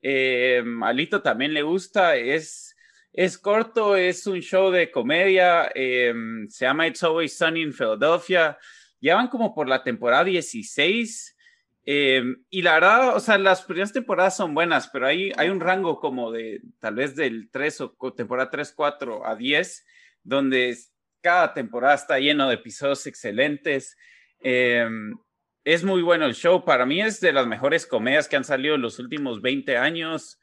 Eh, 0.02 0.64
Alito 0.82 1.22
también 1.22 1.54
le 1.54 1.62
gusta, 1.62 2.16
es, 2.16 2.76
es 3.14 3.38
corto, 3.38 3.96
es 3.96 4.26
un 4.26 4.40
show 4.40 4.72
de 4.72 4.90
comedia, 4.90 5.72
eh, 5.76 6.14
se 6.50 6.66
llama 6.66 6.88
It's 6.88 7.04
Always 7.04 7.38
Sunny 7.38 7.62
in 7.62 7.74
Philadelphia. 7.74 8.58
Llevan 9.02 9.28
como 9.28 9.54
por 9.54 9.68
la 9.68 9.84
temporada 9.84 10.24
16 10.24 11.36
Em, 11.84 12.44
y 12.52 12.62
la 12.62 12.76
verdad, 12.76 13.16
o 13.16 13.20
sea, 13.20 13.38
las 13.40 13.64
primeras 13.64 13.92
temporadas 13.92 14.38
son 14.38 14.54
buenas, 14.54 14.90
pero 14.90 15.08
hay, 15.08 15.32
hay 15.36 15.50
un 15.50 15.60
rango 15.60 16.00
como 16.00 16.32
de 16.32 16.62
tal 16.80 16.96
vez 16.96 17.16
del 17.16 17.50
3 17.52 17.82
o 17.82 18.14
temporada 18.14 18.52
3, 18.52 18.72
4 18.76 19.26
a 19.26 19.36
10, 19.36 19.86
donde 20.24 20.78
cada 21.22 21.54
temporada 21.54 21.96
está 21.96 22.20
lleno 22.20 22.48
de 22.48 22.56
episodios 22.56 23.08
excelentes. 23.08 23.98
Em, 24.40 25.18
es 25.64 25.84
muy 25.84 26.02
bueno 26.04 26.26
el 26.26 26.36
show. 26.36 26.64
Para 26.64 26.86
mí 26.86 27.02
es 27.02 27.20
de 27.20 27.34
las 27.34 27.48
mejores 27.48 27.88
comedias 27.88 28.28
que 28.28 28.36
han 28.36 28.44
salido 28.44 28.76
en 28.76 28.82
los 28.82 29.00
últimos 29.00 29.42
20 29.42 29.78
años. 29.78 30.40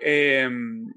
Em, 0.00 0.92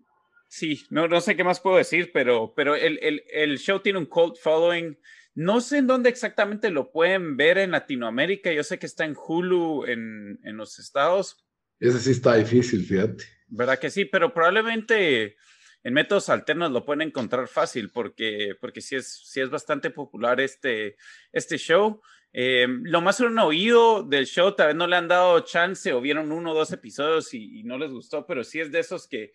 sí, 0.48 0.86
no, 0.92 1.08
no 1.08 1.22
sé 1.22 1.36
qué 1.36 1.44
más 1.44 1.60
puedo 1.60 1.78
decir, 1.78 2.12
pero, 2.14 2.54
pero 2.56 2.76
el, 2.76 3.00
el, 3.02 3.24
el 3.32 3.58
show 3.58 3.80
tiene 3.80 3.98
un 4.00 4.06
cult 4.06 4.38
following. 4.38 4.98
No 5.34 5.62
sé 5.62 5.78
en 5.78 5.88
dónde 5.88 6.10
exactamente 6.10 6.70
lo 6.72 6.92
pueden 6.92 7.38
ver 7.38 7.58
en 7.58 7.72
Latinoamérica. 7.72 8.52
Yo 8.52 8.64
sé 8.64 8.80
que 8.80 8.86
está 8.86 9.06
en 9.06 9.16
Hulu 9.16 9.86
en, 9.86 10.40
en 10.44 10.58
los 10.58 10.80
estados. 10.80 11.46
Ese 11.80 12.00
sí 12.00 12.12
está 12.12 12.36
difícil, 12.36 12.86
fíjate. 12.86 13.24
¿Verdad 13.48 13.80
que 13.80 13.90
sí? 13.90 14.06
Pero 14.06 14.34
probablemente 14.34 15.38
en 15.84 15.94
métodos 15.94 16.30
alternos 16.30 16.72
lo 16.72 16.86
pueden 16.86 17.02
encontrar 17.02 17.48
fácil 17.48 17.90
porque, 17.92 18.56
porque 18.60 18.82
sí, 18.82 18.96
es, 18.96 19.22
sí 19.26 19.42
es 19.42 19.50
bastante 19.50 19.90
popular 19.90 20.40
este, 20.40 20.98
este 21.32 21.58
show. 21.58 22.02
Eh, 22.34 22.68
lo 22.84 23.02
más 23.02 23.20
han 23.20 23.38
oído 23.40 24.04
del 24.04 24.26
show, 24.26 24.56
tal 24.56 24.68
vez 24.68 24.76
no 24.76 24.88
le 24.88 24.96
han 24.96 25.08
dado 25.08 25.40
chance 25.42 25.92
o 25.92 26.00
vieron 26.00 26.32
uno 26.32 26.52
o 26.52 26.56
dos 26.56 26.72
episodios 26.72 27.34
y, 27.34 27.60
y 27.60 27.64
no 27.64 27.78
les 27.78 27.92
gustó, 27.92 28.26
pero 28.26 28.44
sí 28.44 28.60
es 28.60 28.72
de 28.72 28.80
esos 28.80 29.08
que, 29.08 29.34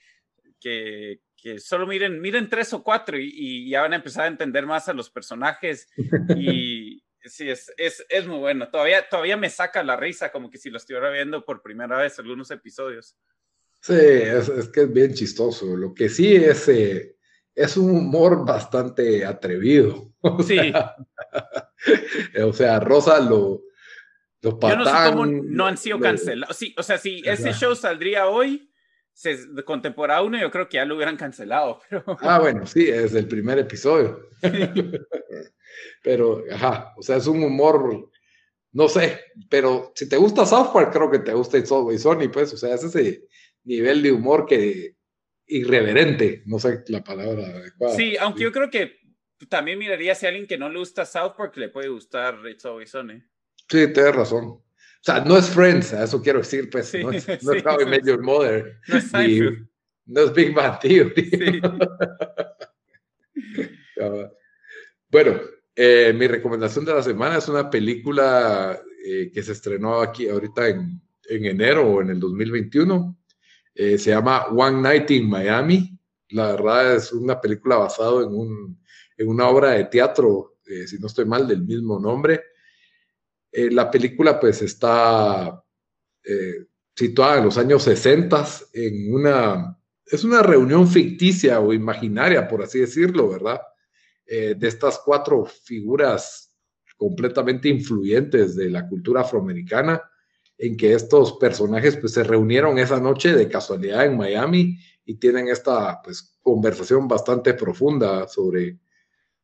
que, 0.61 1.20
que 1.46 1.61
solo 1.61 1.87
miren, 1.87 2.20
miren 2.20 2.48
tres 2.50 2.72
o 2.72 2.82
cuatro 2.82 3.16
y, 3.20 3.70
ya 3.70 3.82
van 3.82 3.92
a 3.92 3.96
empezar 3.96 4.24
a 4.24 4.26
entender 4.26 4.66
más 4.66 4.88
a 4.88 4.92
los 4.92 5.11
personajes. 5.11 5.88
Y 6.37 7.04
sí, 7.22 7.48
es, 7.48 7.72
es, 7.76 8.04
es, 8.09 8.26
muy 8.26 8.38
bueno. 8.38 8.68
Todavía, 8.68 9.09
todavía 9.09 9.37
me 9.37 9.48
saca 9.48 9.85
la 9.85 9.96
risa, 9.96 10.32
como 10.32 10.50
que 10.50 10.59
si 10.59 10.70
lo 10.70 10.78
estuviera 10.78 11.09
viendo 11.11 11.44
por 11.44 11.62
primera 11.62 11.98
vez 11.98 12.18
algunos 12.18 12.50
episodios. 12.50 13.16
Sí, 13.80 13.94
es, 13.94 14.48
es 14.48 14.68
que 14.70 14.82
es 14.82 14.92
bien 14.92 15.14
chistoso. 15.14 15.76
Lo 15.76 15.94
que 15.94 16.09
sí 16.09 16.35
es, 16.35 16.68
eh, 16.68 17.16
es 17.54 17.76
un 17.76 17.90
humor 17.90 18.44
bastante 18.44 19.24
atrevido. 19.24 20.12
O 20.28 20.42
sí. 20.42 20.56
Sea, 20.56 20.96
o 22.44 22.52
sea, 22.52 22.80
Rosa 22.80 23.20
lo, 23.20 23.62
lo 24.42 24.59
Yo 24.61 24.76
no 24.76 24.85
sé 24.85 25.11
cómo 25.12 25.26
no 25.26 25.66
han 25.66 25.76
sido 25.76 26.00
cancelados. 26.00 26.56
Sí, 26.56 26.74
o 26.76 26.82
sea, 26.82 26.98
si 26.98 27.22
ese 27.24 27.52
show 27.52 27.76
saldría 27.76 28.26
hoy, 28.26 28.65
1 29.24 30.38
yo 30.38 30.50
creo 30.50 30.68
que 30.68 30.76
ya 30.76 30.85
lo 30.85 30.96
hubieran 30.96 31.16
cancelado. 31.16 31.81
Pero... 31.90 32.05
Ah, 32.20 32.38
bueno, 32.38 32.66
sí, 32.66 32.88
es 32.88 33.14
el 33.14 33.26
primer 33.26 33.59
episodio. 33.59 34.29
pero, 36.02 36.44
ajá, 36.52 36.94
o 36.96 37.02
sea, 37.02 37.16
es 37.16 37.26
un 37.26 37.42
humor, 37.42 38.11
no 38.72 38.88
sé, 38.88 39.20
pero 39.48 39.92
si 39.94 40.09
te 40.09 40.16
gusta 40.16 40.46
South 40.46 40.70
Park, 40.72 40.92
creo 40.92 41.11
que 41.11 41.18
te 41.18 41.33
gusta 41.33 41.59
y 41.59 41.66
Sony, 41.66 42.29
pues, 42.33 42.52
o 42.52 42.57
sea, 42.57 42.74
es 42.74 42.85
ese 42.85 43.26
nivel 43.64 44.02
de 44.02 44.12
humor 44.12 44.46
que 44.46 44.96
irreverente, 45.46 46.42
no 46.46 46.59
sé 46.59 46.85
la 46.88 47.02
palabra 47.02 47.46
adecuada. 47.46 47.96
Sí, 47.96 48.16
aunque 48.18 48.42
yo 48.42 48.52
creo 48.52 48.70
que 48.70 49.00
también 49.48 49.79
miraría 49.79 50.14
si 50.14 50.26
a 50.26 50.29
alguien 50.29 50.46
que 50.46 50.59
no 50.59 50.68
le 50.68 50.79
gusta 50.79 51.07
South 51.07 51.35
Park 51.37 51.57
le 51.57 51.68
puede 51.68 51.88
gustar 51.88 52.38
It's 52.48 52.64
Always 52.64 52.90
Sony. 52.90 53.22
Sí, 53.68 53.92
tienes 53.92 54.14
razón. 54.14 54.62
O 55.06 55.12
sea, 55.12 55.20
no 55.20 55.36
es 55.36 55.48
Friends, 55.48 55.92
eso 55.92 56.20
quiero 56.20 56.40
decir, 56.40 56.68
pues, 56.68 56.92
no 56.94 57.12
es, 57.12 57.28
no 57.44 57.52
es 57.52 57.64
How 57.64 57.80
I 57.80 58.18
Mother. 58.18 58.80
No 58.88 58.96
es 58.96 59.12
No 60.04 60.20
es 60.22 60.32
Big 60.32 60.52
Bang 60.52 60.80
Theory. 60.80 61.62
bueno, 65.08 65.40
eh, 65.76 66.12
mi 66.12 66.26
recomendación 66.26 66.84
de 66.84 66.94
la 66.94 67.04
semana 67.04 67.38
es 67.38 67.48
una 67.48 67.70
película 67.70 68.80
eh, 69.06 69.30
que 69.32 69.44
se 69.44 69.52
estrenó 69.52 70.00
aquí 70.00 70.28
ahorita 70.28 70.70
en, 70.70 71.00
en 71.28 71.44
enero 71.44 71.88
o 71.88 72.02
en 72.02 72.10
el 72.10 72.18
2021. 72.18 73.16
Eh, 73.76 73.98
se 73.98 74.10
llama 74.10 74.46
One 74.46 74.82
Night 74.82 75.08
in 75.12 75.30
Miami. 75.30 75.96
La 76.30 76.50
verdad 76.50 76.96
es 76.96 77.12
una 77.12 77.40
película 77.40 77.76
basada 77.76 78.24
en, 78.24 78.34
un, 78.34 78.82
en 79.16 79.28
una 79.28 79.46
obra 79.46 79.70
de 79.70 79.84
teatro, 79.84 80.56
si 80.64 80.98
no 80.98 81.06
estoy 81.06 81.26
mal, 81.26 81.46
del 81.46 81.62
mismo 81.62 82.00
nombre. 82.00 82.42
Eh, 83.56 83.70
la 83.70 83.90
película 83.90 84.38
pues 84.38 84.60
está 84.60 85.64
eh, 86.22 86.66
situada 86.94 87.38
en 87.38 87.44
los 87.46 87.56
años 87.56 87.84
60 87.84 88.46
en 88.74 89.14
una, 89.14 89.78
es 90.04 90.24
una 90.24 90.42
reunión 90.42 90.86
ficticia 90.86 91.58
o 91.60 91.72
imaginaria, 91.72 92.46
por 92.46 92.62
así 92.62 92.80
decirlo, 92.80 93.30
¿verdad? 93.30 93.62
Eh, 94.26 94.56
de 94.58 94.68
estas 94.68 95.00
cuatro 95.02 95.46
figuras 95.46 96.54
completamente 96.98 97.70
influyentes 97.70 98.56
de 98.56 98.68
la 98.68 98.86
cultura 98.86 99.22
afroamericana, 99.22 100.02
en 100.58 100.76
que 100.76 100.92
estos 100.92 101.38
personajes 101.38 101.96
pues 101.96 102.12
se 102.12 102.24
reunieron 102.24 102.78
esa 102.78 103.00
noche 103.00 103.34
de 103.34 103.48
casualidad 103.48 104.04
en 104.04 104.18
Miami 104.18 104.78
y 105.06 105.14
tienen 105.14 105.48
esta 105.48 106.02
pues 106.02 106.36
conversación 106.42 107.08
bastante 107.08 107.54
profunda 107.54 108.28
sobre 108.28 108.80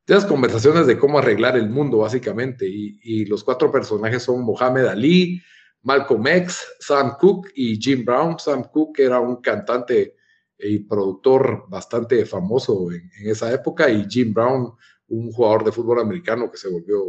las 0.07 0.27
conversaciones 0.27 0.87
de 0.87 0.99
cómo 0.99 1.19
arreglar 1.19 1.57
el 1.57 1.71
mundo, 1.71 1.99
básicamente. 1.99 2.67
Y, 2.69 3.25
los 3.27 3.45
cuatro 3.45 3.71
personajes 3.71 4.23
son 4.23 4.43
Mohamed 4.43 4.87
Ali, 4.87 5.41
Malcolm 5.83 6.27
X, 6.27 6.67
Sam 6.81 7.17
Cooke 7.19 7.51
y 7.55 7.81
Jim 7.81 8.05
Brown. 8.05 8.39
Sam 8.39 8.65
Cooke 8.65 9.05
era 9.05 9.21
un 9.21 9.37
cantante 9.37 10.17
y 10.59 10.81
productor 10.81 11.65
bastante 11.69 12.25
famoso 12.25 12.91
en, 12.93 13.11
esa 13.29 13.53
época, 13.53 13.91
y 13.91 14.07
Jim 14.09 14.33
Brown, 14.33 14.73
un 15.09 15.33
jugador 15.33 15.65
de 15.65 15.73
fútbol 15.73 16.01
americano 16.01 16.51
que 16.51 16.57
se 16.57 16.69
volvió, 16.69 17.03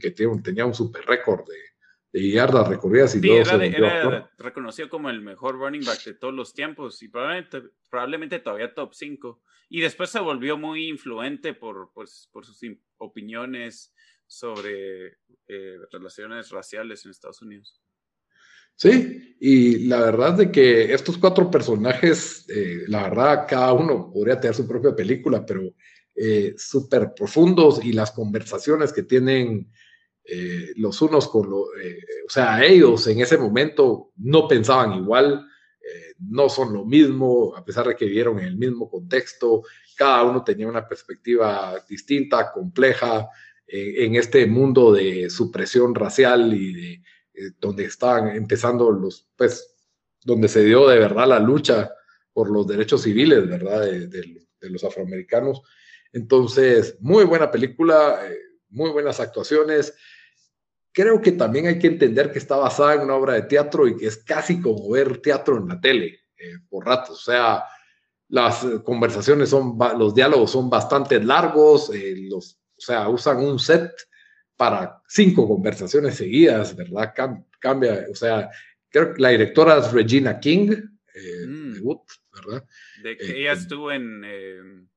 que 0.00 0.10
tenía 0.10 0.64
un 0.64 0.74
super 0.74 1.04
récord 1.04 1.44
de, 1.46 1.54
de 2.12 2.30
yardas 2.30 2.68
recorridas 2.68 3.14
y 3.14 3.20
sí, 3.20 3.30
era, 3.30 4.30
reconocido 4.36 4.88
como 4.88 5.10
el 5.10 5.20
mejor 5.20 5.56
running 5.58 5.84
back 5.84 6.04
de 6.04 6.14
todos 6.14 6.34
los 6.34 6.52
tiempos 6.52 7.02
y 7.02 7.08
probablemente, 7.08 7.62
probablemente 7.88 8.38
todavía 8.40 8.74
top 8.74 8.94
5. 8.94 9.42
Y 9.68 9.80
después 9.80 10.10
se 10.10 10.18
volvió 10.18 10.56
muy 10.56 10.88
influente 10.88 11.54
por, 11.54 11.92
pues, 11.94 12.28
por 12.32 12.44
sus 12.44 12.60
opiniones 12.98 13.94
sobre 14.26 15.18
eh, 15.46 15.76
relaciones 15.92 16.50
raciales 16.50 17.04
en 17.04 17.12
Estados 17.12 17.42
Unidos. 17.42 17.80
Sí, 18.74 19.36
y 19.38 19.86
la 19.86 20.00
verdad 20.00 20.34
de 20.34 20.50
que 20.50 20.92
estos 20.92 21.18
cuatro 21.18 21.50
personajes, 21.50 22.48
eh, 22.48 22.84
la 22.88 23.02
verdad, 23.02 23.46
cada 23.46 23.72
uno 23.74 24.10
podría 24.10 24.40
tener 24.40 24.54
su 24.54 24.66
propia 24.66 24.96
película, 24.96 25.44
pero 25.44 25.74
eh, 26.14 26.54
súper 26.56 27.12
profundos 27.14 27.84
y 27.84 27.92
las 27.92 28.10
conversaciones 28.10 28.92
que 28.92 29.02
tienen 29.02 29.70
eh, 30.24 30.72
los 30.76 31.00
unos 31.02 31.28
con 31.28 31.50
los, 31.50 31.62
o 31.62 32.30
sea, 32.30 32.64
ellos 32.64 33.06
en 33.08 33.20
ese 33.20 33.38
momento 33.38 34.12
no 34.16 34.46
pensaban 34.46 34.92
igual, 34.94 35.46
eh, 35.82 36.14
no 36.18 36.48
son 36.48 36.72
lo 36.72 36.84
mismo, 36.84 37.56
a 37.56 37.64
pesar 37.64 37.88
de 37.88 37.96
que 37.96 38.04
vivieron 38.04 38.38
en 38.38 38.46
el 38.46 38.56
mismo 38.56 38.88
contexto, 38.88 39.62
cada 39.96 40.24
uno 40.24 40.44
tenía 40.44 40.68
una 40.68 40.86
perspectiva 40.86 41.82
distinta, 41.88 42.52
compleja, 42.52 43.28
eh, 43.66 44.04
en 44.04 44.14
este 44.16 44.46
mundo 44.46 44.92
de 44.92 45.30
supresión 45.30 45.94
racial 45.94 46.52
y 46.54 46.72
de 46.72 46.92
eh, 47.34 47.52
donde 47.60 47.84
estaban 47.84 48.28
empezando 48.28 48.90
los, 48.90 49.28
pues, 49.36 49.74
donde 50.22 50.48
se 50.48 50.64
dio 50.64 50.86
de 50.86 50.98
verdad 50.98 51.28
la 51.28 51.40
lucha 51.40 51.90
por 52.32 52.50
los 52.50 52.66
derechos 52.66 53.02
civiles, 53.02 53.48
¿verdad?, 53.48 53.80
de, 53.82 54.46
los 54.62 54.84
afroamericanos. 54.84 55.62
Entonces, 56.12 56.98
muy 57.00 57.24
buena 57.24 57.50
película, 57.50 58.20
muy 58.70 58.90
buenas 58.90 59.20
actuaciones 59.20 59.94
creo 60.92 61.20
que 61.20 61.32
también 61.32 61.66
hay 61.66 61.78
que 61.78 61.86
entender 61.86 62.32
que 62.32 62.38
está 62.38 62.56
basada 62.56 62.94
en 62.94 63.02
una 63.02 63.14
obra 63.14 63.34
de 63.34 63.42
teatro 63.42 63.86
y 63.86 63.96
que 63.96 64.06
es 64.06 64.18
casi 64.18 64.60
como 64.60 64.90
ver 64.90 65.18
teatro 65.18 65.58
en 65.58 65.68
la 65.68 65.80
tele 65.80 66.20
eh, 66.36 66.58
por 66.68 66.86
ratos. 66.86 67.20
O 67.20 67.32
sea, 67.32 67.64
las 68.28 68.64
conversaciones 68.84 69.48
son, 69.48 69.76
los 69.98 70.14
diálogos 70.14 70.50
son 70.50 70.68
bastante 70.70 71.22
largos, 71.22 71.90
eh, 71.94 72.14
los, 72.28 72.54
o 72.54 72.80
sea, 72.80 73.08
usan 73.08 73.38
un 73.38 73.58
set 73.58 73.90
para 74.56 75.00
cinco 75.08 75.48
conversaciones 75.48 76.16
seguidas, 76.16 76.76
¿verdad? 76.76 77.14
cambia, 77.58 78.06
o 78.10 78.14
sea, 78.14 78.50
creo 78.88 79.14
que 79.14 79.22
la 79.22 79.30
directora 79.30 79.78
es 79.78 79.92
Regina 79.92 80.38
King, 80.38 80.70
eh, 81.14 81.46
mm. 81.46 81.82
¿verdad? 82.34 82.64
De 83.02 83.16
que 83.16 83.40
ella 83.40 83.52
estuvo 83.52 83.90
en... 83.90 84.89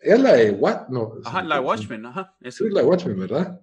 es 0.00 0.20
la 0.20 0.34
de 0.34 0.50
What? 0.52 0.88
No. 0.88 1.14
Ajá, 1.24 1.42
la 1.42 1.60
Watchmen, 1.60 2.06
ajá. 2.06 2.36
Es 2.40 2.60
la 2.60 2.82
Watchmen, 2.82 3.18
¿verdad? 3.18 3.60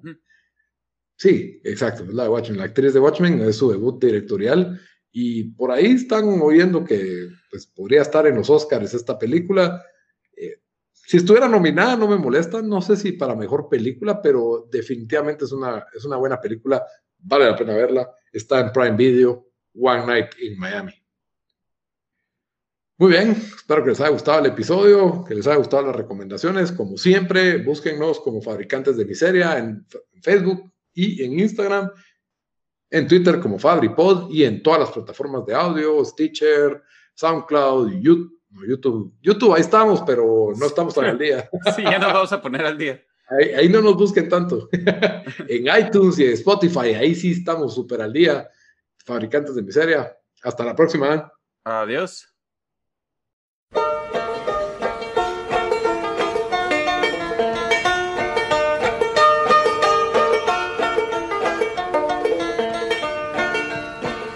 Sí, 1.15 1.59
exacto, 1.63 2.03
es 2.03 2.13
la 2.13 2.23
de 2.23 2.29
Watchmen. 2.29 2.59
La 2.59 2.65
actriz 2.65 2.93
de 2.93 2.99
Watchmen 2.99 3.41
es 3.41 3.57
su 3.57 3.71
debut 3.71 4.03
directorial 4.03 4.79
y 5.11 5.45
por 5.45 5.71
ahí 5.71 5.87
están 5.87 6.25
oyendo 6.41 6.83
que 6.83 7.29
pues, 7.49 7.65
podría 7.65 8.03
estar 8.03 8.27
en 8.27 8.35
los 8.35 8.49
Oscars 8.49 8.93
esta 8.93 9.17
película. 9.17 9.83
Eh, 10.35 10.61
si 10.91 11.17
estuviera 11.17 11.47
nominada 11.47 11.95
no 11.95 12.07
me 12.07 12.17
molesta, 12.17 12.61
no 12.61 12.81
sé 12.81 12.95
si 12.95 13.13
para 13.13 13.35
mejor 13.35 13.67
película, 13.67 14.21
pero 14.21 14.67
definitivamente 14.71 15.45
es 15.45 15.51
una, 15.51 15.85
es 15.95 16.05
una 16.05 16.17
buena 16.17 16.39
película, 16.39 16.85
vale 17.17 17.45
la 17.45 17.55
pena 17.55 17.75
verla. 17.75 18.11
Está 18.31 18.59
en 18.59 18.71
Prime 18.71 18.95
Video, 18.95 19.47
One 19.73 20.05
Night 20.05 20.27
in 20.39 20.59
Miami. 20.59 20.93
Muy 22.99 23.11
bien, 23.11 23.29
espero 23.29 23.83
que 23.83 23.91
les 23.91 24.01
haya 24.01 24.09
gustado 24.09 24.39
el 24.39 24.47
episodio, 24.47 25.23
que 25.23 25.35
les 25.35 25.45
haya 25.45 25.57
gustado 25.57 25.85
las 25.85 25.95
recomendaciones. 25.95 26.71
Como 26.71 26.97
siempre, 26.97 27.57
búsquennos 27.57 28.19
como 28.19 28.41
fabricantes 28.41 28.97
de 28.97 29.05
miseria 29.05 29.59
en, 29.59 29.85
Facebook 30.23 30.73
y 30.95 31.23
en 31.23 31.39
Instagram, 31.39 31.91
en 32.89 33.07
Twitter 33.07 33.39
como 33.39 33.59
FabriPod 33.59 34.31
y 34.31 34.45
en 34.45 34.63
todas 34.63 34.79
las 34.79 34.91
plataformas 34.91 35.45
de 35.45 35.53
audio, 35.53 36.03
Stitcher, 36.03 36.81
SoundCloud, 37.13 37.91
YouTube. 38.01 38.33
YouTube, 38.67 39.13
YouTube, 39.21 39.53
ahí 39.53 39.61
estamos, 39.61 40.01
pero 40.01 40.53
no 40.57 40.65
estamos 40.65 40.95
tan 40.95 41.05
al 41.05 41.19
día. 41.19 41.47
Sí, 41.75 41.83
ya 41.83 41.99
nos 41.99 42.13
vamos 42.13 42.31
a 42.31 42.41
poner 42.41 42.65
al 42.65 42.77
día. 42.77 42.99
Ahí, 43.29 43.49
ahí 43.49 43.69
no 43.69 43.81
nos 43.81 43.95
busquen 43.95 44.27
tanto. 44.27 44.69
en 45.47 45.67
iTunes 45.79 46.17
y 46.17 46.25
en 46.25 46.31
Spotify, 46.31 46.95
ahí 46.95 47.13
sí 47.13 47.33
estamos 47.33 47.75
súper 47.75 48.01
al 48.01 48.13
día. 48.13 48.49
Fabricantes 49.05 49.53
de 49.53 49.61
miseria. 49.61 50.17
Hasta 50.41 50.63
la 50.63 50.75
próxima. 50.75 51.31
Adiós. 51.63 52.36